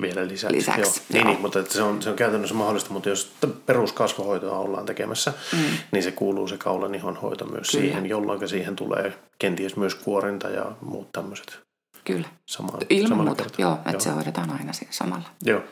vielä 0.00 0.28
lisäksi. 0.28 0.56
lisäksi 0.56 0.80
joo. 0.80 1.12
Niin, 1.12 1.26
niin, 1.26 1.40
mutta 1.40 1.60
että 1.60 1.74
se, 1.74 1.82
on, 1.82 2.02
se 2.02 2.10
on 2.10 2.16
käytännössä 2.16 2.54
mahdollista, 2.54 2.90
mutta 2.90 3.08
jos 3.08 3.32
peruskasvohoitoa 3.66 4.58
ollaan 4.58 4.86
tekemässä, 4.86 5.32
mm. 5.52 5.58
niin 5.92 6.02
se 6.02 6.12
kuuluu 6.12 6.48
se 6.48 6.58
kaulan 6.58 6.94
ihon 6.94 7.16
hoito 7.16 7.44
myös 7.46 7.70
Kyllä. 7.70 7.84
siihen, 7.84 8.06
jolloin 8.06 8.48
siihen 8.48 8.76
tulee 8.76 9.18
kenties 9.38 9.76
myös 9.76 9.94
kuorinta 9.94 10.48
ja 10.48 10.72
muut 10.80 11.12
tämmöiset. 11.12 11.60
Kyllä. 12.04 12.28
Sama, 12.46 12.72
Ilman 12.90 13.18
muuta, 13.18 13.42
kertaa. 13.42 13.56
joo, 13.58 13.74
että 13.74 13.90
joo. 13.90 14.00
se 14.00 14.10
hoidetaan 14.10 14.50
aina 14.50 14.72
siinä 14.72 14.92
samalla. 14.92 15.28
Joo. 15.44 15.62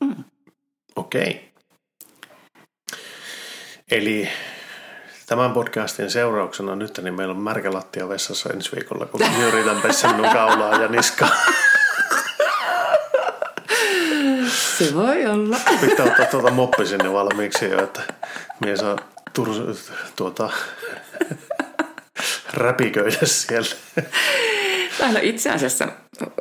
Mm. 0.00 0.24
Okei. 0.96 1.28
Okay. 1.30 1.52
Eli 3.90 4.28
tämän 5.26 5.52
podcastin 5.52 6.10
seurauksena 6.10 6.76
nyt 6.76 7.00
niin 7.02 7.14
meillä 7.14 7.34
on 7.34 7.40
märkä 7.42 7.72
lattia 7.72 8.08
vessassa 8.08 8.50
ensi 8.50 8.70
viikolla, 8.76 9.06
kun 9.06 9.20
yritän 9.46 9.82
pestä 9.82 10.12
minun 10.12 10.32
kaulaa 10.32 10.82
ja 10.82 10.88
niskaa. 10.88 11.28
Se 14.88 14.94
voi 14.94 15.26
olla. 15.26 15.56
Pitää 15.80 16.06
ottaa 16.06 16.26
tuota 16.26 16.50
moppi 16.50 16.86
sinne 16.86 17.12
valmiiksi 17.12 17.64
jo, 17.64 17.82
että 17.82 18.00
mies 18.60 18.80
saa 18.80 18.96
tur- 19.38 19.76
tuota, 20.16 20.50
räpiköidä 22.54 23.18
siellä. 23.24 23.76
No 25.12 25.18
itse 25.22 25.50
asiassa 25.50 25.88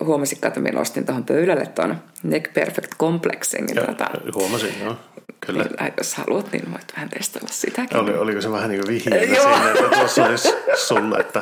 huomasitko, 0.06 0.47
että 0.47 0.60
minä 0.60 0.82
ostin 0.82 1.06
tuohon 1.06 1.23
pöydälle 1.23 1.65
tuon 1.65 1.95
Neck 2.23 2.54
Perfect 2.54 2.91
Complexin. 2.99 3.65
Niin 3.65 3.86
tuota, 3.86 4.10
huomasin, 4.34 4.73
joo. 4.84 4.97
Kyllä. 5.45 5.63
Niin, 5.63 5.93
jos 5.97 6.13
haluat, 6.15 6.51
niin 6.51 6.71
voit 6.71 6.93
vähän 6.95 7.10
testata 7.10 7.45
sitäkin. 7.49 7.97
Oli, 7.97 8.13
oliko 8.17 8.41
se 8.41 8.51
vähän 8.51 8.69
niin 8.69 8.82
kuin 8.82 8.93
vihjeellä 8.93 9.36
siinä, 9.36 9.71
että 9.71 9.97
tuossa 9.97 10.25
olisi 10.25 10.49
sulle, 10.88 11.17
että 11.17 11.41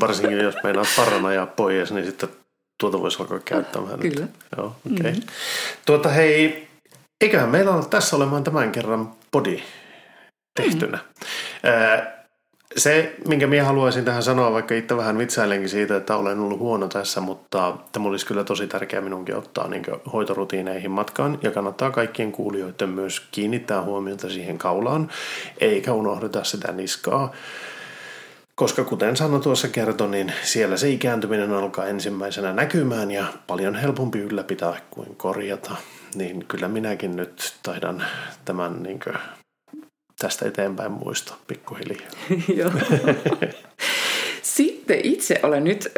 varsinkin 0.00 0.38
jos 0.38 0.54
meinaat 0.64 0.88
parana 0.96 1.32
ja 1.32 1.46
pois, 1.46 1.92
niin 1.92 2.06
sitten 2.06 2.28
tuota 2.78 3.00
voisi 3.00 3.22
alkaa 3.22 3.38
käyttämään. 3.44 3.98
Kyllä. 3.98 4.20
Nyt. 4.20 4.30
Joo, 4.56 4.66
okei. 4.66 5.00
Okay. 5.00 5.12
Mm-hmm. 5.12 5.28
Tuota 5.86 6.08
hei, 6.08 6.68
eiköhän 7.20 7.48
meillä 7.48 7.74
ole 7.74 7.84
tässä 7.84 8.16
olemaan 8.16 8.44
tämän 8.44 8.72
kerran 8.72 9.12
body 9.32 9.60
tehtynä. 10.54 10.96
Mm-hmm. 10.96 12.16
Se, 12.76 13.16
minkä 13.28 13.46
minä 13.46 13.64
haluaisin 13.64 14.04
tähän 14.04 14.22
sanoa, 14.22 14.52
vaikka 14.52 14.74
itse 14.74 14.96
vähän 14.96 15.18
vitsailenkin 15.18 15.68
siitä, 15.68 15.96
että 15.96 16.16
olen 16.16 16.40
ollut 16.40 16.58
huono 16.58 16.88
tässä, 16.88 17.20
mutta 17.20 17.76
tämä 17.92 18.08
olisi 18.08 18.26
kyllä 18.26 18.44
tosi 18.44 18.66
tärkeää 18.66 19.02
minunkin 19.02 19.36
ottaa 19.36 19.68
niin 19.68 19.84
hoitorutiineihin 20.12 20.90
matkaan. 20.90 21.38
Ja 21.42 21.50
kannattaa 21.50 21.90
kaikkien 21.90 22.32
kuulijoiden 22.32 22.88
myös 22.88 23.28
kiinnittää 23.30 23.82
huomiota 23.82 24.28
siihen 24.28 24.58
kaulaan, 24.58 25.10
eikä 25.60 25.92
unohdeta 25.92 26.44
sitä 26.44 26.72
niskaa. 26.72 27.32
Koska 28.56 28.84
kuten 28.84 29.16
Sanna 29.16 29.38
tuossa 29.38 29.68
kertoi, 29.68 30.08
niin 30.08 30.32
siellä 30.42 30.76
se 30.76 30.90
ikääntyminen 30.90 31.52
alkaa 31.52 31.86
ensimmäisenä 31.86 32.52
näkymään 32.52 33.10
ja 33.10 33.24
paljon 33.46 33.74
helpompi 33.74 34.18
ylläpitää 34.18 34.80
kuin 34.90 35.16
korjata. 35.16 35.76
Niin 36.14 36.44
kyllä 36.48 36.68
minäkin 36.68 37.16
nyt 37.16 37.54
taidan 37.62 38.04
tämän 38.44 38.82
niin 38.82 39.00
kuin, 39.00 39.16
tästä 40.18 40.48
eteenpäin 40.48 40.92
muista 40.92 41.34
pikkuhiljaa. 41.46 42.10
Joo. 42.56 42.70
Sitten 44.42 45.00
itse 45.02 45.40
olen 45.42 45.64
nyt 45.64 45.92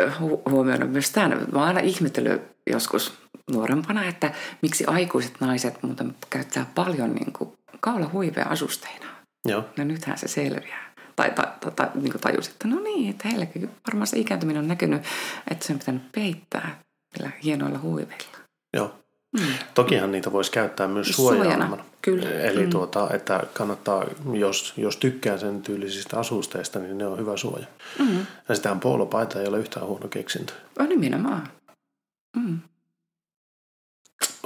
huomioinut 0.51 0.90
myös 0.90 1.11
tämän. 1.11 1.47
Mä 1.53 1.59
oon 1.59 1.68
aina 1.68 1.81
ihmetellyt 1.81 2.42
joskus 2.71 3.12
nuorempana, 3.51 4.05
että 4.05 4.33
miksi 4.62 4.85
aikuiset 4.87 5.33
naiset 5.40 5.83
muuten 5.83 6.14
käyttää 6.31 6.66
paljon 6.75 7.14
niin 7.14 7.33
kuin 7.33 7.53
kaulahuivea 7.81 8.47
asusteina. 8.47 9.07
Joo. 9.49 9.64
No 9.77 9.85
nythän 9.85 10.18
se 10.18 10.29
selviää 10.29 10.88
tai, 11.18 11.31
tai, 11.31 11.46
tai, 11.61 11.72
tai 11.72 11.88
niin 11.94 12.20
tajusi, 12.20 12.50
että 12.50 12.68
no 12.68 12.81
niin, 12.81 13.11
että 13.11 13.28
heilläkin 13.28 13.70
varmaan 13.87 14.07
se 14.07 14.18
ikääntyminen 14.18 14.62
on 14.62 14.68
näkynyt, 14.68 15.02
että 15.50 15.66
se 15.66 15.72
on 15.72 15.78
pitänyt 15.78 16.12
peittää 16.12 16.83
niillä 17.14 17.31
hienoilla 17.44 17.78
huiveilla. 17.78 18.38
Joo. 18.76 18.94
Mm. 19.40 19.46
Tokihan 19.74 20.12
niitä 20.12 20.33
voisi 20.33 20.50
käyttää 20.52 20.88
myös 20.88 21.09
suojaamana. 21.09 21.85
Kyllä. 22.02 22.31
Eli 22.31 22.64
mm. 22.64 22.70
tuota, 22.70 23.09
että 23.14 23.42
kannattaa, 23.52 24.04
jos, 24.33 24.74
jos 24.76 24.96
tykkää 24.96 25.38
sen 25.38 25.62
tyylisistä 25.62 26.18
asusteista, 26.18 26.78
niin 26.78 26.98
ne 26.98 27.07
on 27.07 27.18
hyvä 27.18 27.37
suoja. 27.37 27.66
Mm. 27.98 28.26
Ja 28.48 28.54
sitähän 28.54 28.81
poolopaita 28.81 29.40
ei 29.40 29.48
ole 29.48 29.59
yhtään 29.59 29.87
huono 29.87 30.09
keksintö. 30.09 30.52
On 30.78 30.88
nimenomaan. 30.88 31.48
Mm. 32.37 32.59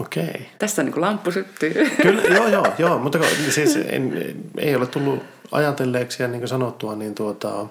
Okei. 0.02 0.48
Tässä 0.58 0.82
niin 0.82 0.92
kuin 0.92 1.00
lamppu 1.00 1.30
syttyy. 1.30 1.90
Kyllä, 2.02 2.22
joo, 2.36 2.48
joo, 2.48 2.66
joo 2.78 2.98
mutta 2.98 3.18
siis 3.50 3.76
en, 3.76 4.34
ei 4.58 4.76
ole 4.76 4.86
tullut 4.86 5.22
ajatelleeksi 5.52 6.22
ja 6.22 6.28
niin 6.28 6.40
kuin 6.40 6.48
sanottua, 6.48 6.94
niin 6.94 7.14
tuota, 7.14 7.66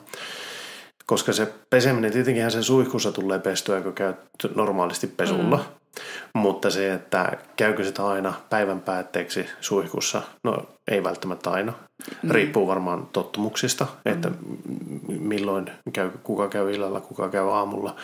koska 1.06 1.34
se 1.34 1.54
peseminen, 1.70 2.12
tietenkin 2.12 2.52
sen 2.52 2.63
suihkussa 2.63 3.12
tulee 3.12 3.39
pestyä, 3.39 3.82
kun 3.82 3.94
käy 3.94 4.13
normaalisti 4.56 5.08
pesulla. 5.08 5.58
Mm. 5.58 5.82
Mutta 6.34 6.70
se, 6.70 6.94
että 6.94 7.38
käykö 7.56 7.84
sitä 7.84 8.08
aina 8.08 8.34
päivän 8.50 8.80
päätteeksi 8.80 9.46
suihkussa, 9.62 10.22
no 10.44 10.65
ei 10.91 11.04
välttämättä 11.04 11.50
aina. 11.50 11.74
Mm. 12.24 12.32
Riippuu 12.32 12.67
varmaan 12.67 13.08
tottumuksista, 13.13 13.88
mm. 14.06 14.12
että 14.12 14.32
milloin 15.08 15.72
käy, 15.94 16.10
kuka 16.24 16.48
käy 16.48 16.72
illalla, 16.72 17.02
kuka 17.02 17.30
käy 17.30 17.54
aamulla. 17.54 17.96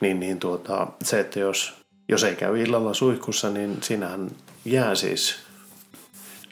Niin, 0.00 0.20
niin 0.20 0.38
tuota, 0.38 0.86
se, 1.02 1.20
että 1.20 1.40
jos, 1.40 1.83
jos 2.08 2.24
ei 2.24 2.36
käy 2.36 2.60
illalla 2.60 2.94
suihkussa, 2.94 3.50
niin 3.50 3.78
sinähän 3.80 4.30
jää 4.64 4.94
siis 4.94 5.36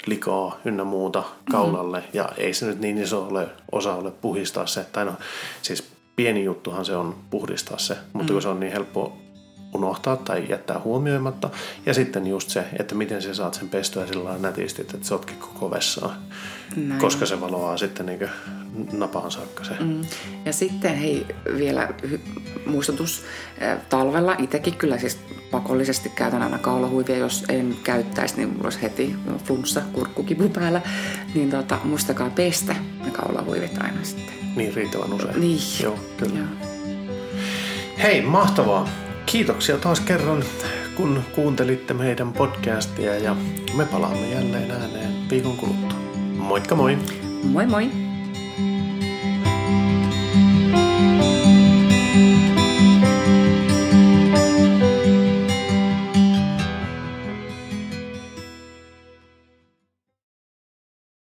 likaa 0.06 0.58
ynnä 0.64 0.84
muuta 0.84 1.22
kaulalle. 1.50 1.98
Mm-hmm. 1.98 2.10
Ja 2.12 2.28
ei 2.36 2.54
se 2.54 2.66
nyt 2.66 2.80
niin 2.80 2.98
iso 2.98 3.26
ole, 3.26 3.48
osa 3.72 3.94
ole 3.94 4.10
puhistaa 4.10 4.66
se. 4.66 4.86
Tai 4.92 5.04
no, 5.04 5.12
siis 5.62 5.84
pieni 6.16 6.44
juttuhan 6.44 6.84
se 6.84 6.96
on 6.96 7.16
puhdistaa 7.30 7.78
se, 7.78 7.94
mutta 7.94 8.18
mm-hmm. 8.18 8.32
kun 8.32 8.42
se 8.42 8.48
on 8.48 8.60
niin 8.60 8.72
helppo 8.72 9.18
unohtaa 9.74 10.16
tai 10.16 10.46
jättää 10.48 10.80
huomioimatta. 10.80 11.50
Ja 11.86 11.94
sitten 11.94 12.26
just 12.26 12.50
se, 12.50 12.64
että 12.78 12.94
miten 12.94 13.22
sä 13.22 13.34
saat 13.34 13.54
sen 13.54 13.68
pestyä 13.68 14.06
sillä 14.06 14.38
nätisti, 14.38 14.82
että 14.82 14.96
sotki 15.02 15.34
koko 15.34 15.70
vessaa. 15.70 16.16
Näin. 16.76 17.00
Koska 17.00 17.26
se 17.26 17.40
valoaa 17.40 17.76
sitten 17.76 18.06
niin 18.06 18.28
napaan 18.92 19.30
saakka 19.30 19.64
se. 19.64 19.74
Mm. 19.80 20.00
Ja 20.44 20.52
sitten 20.52 20.96
hei 20.96 21.26
vielä 21.56 21.88
muistutus 22.66 23.24
talvella 23.88 24.36
itsekin 24.38 24.74
kyllä 24.74 24.98
siis 24.98 25.18
pakollisesti 25.52 26.08
käytän 26.08 26.42
aina 26.42 26.58
kaulahuivia. 26.58 27.16
Jos 27.16 27.44
en 27.48 27.76
käyttäisi, 27.84 28.36
niin 28.36 28.48
mulla 28.48 28.64
olisi 28.64 28.82
heti 28.82 29.16
flunssa, 29.44 29.82
kurkkukipu 29.92 30.48
päällä. 30.48 30.80
Niin 31.34 31.50
tota, 31.50 31.78
muistakaa 31.84 32.30
pestä 32.30 32.74
ne 33.04 33.10
kaulahuivit 33.10 33.82
aina 33.82 33.98
sitten. 34.02 34.34
Niin 34.56 34.74
riittävän 34.74 35.12
usein. 35.12 35.40
Niin. 35.40 35.58
Joo, 35.82 35.98
kyllä. 36.16 36.38
Joo. 36.38 36.48
Hei, 38.02 38.22
mahtavaa. 38.22 38.88
Kiitoksia 39.26 39.78
taas 39.78 40.00
kerran, 40.00 40.44
kun 40.94 41.22
kuuntelitte 41.34 41.94
meidän 41.94 42.32
podcastia 42.32 43.18
ja 43.18 43.36
me 43.76 43.84
palaamme 43.84 44.28
jälleen 44.30 44.70
ääneen 44.70 45.30
viikon 45.30 45.56
kuluttua. 45.56 45.98
Moikka 46.36 46.74
moi! 46.74 46.98
Moi 47.42 47.66
moi! 47.66 48.01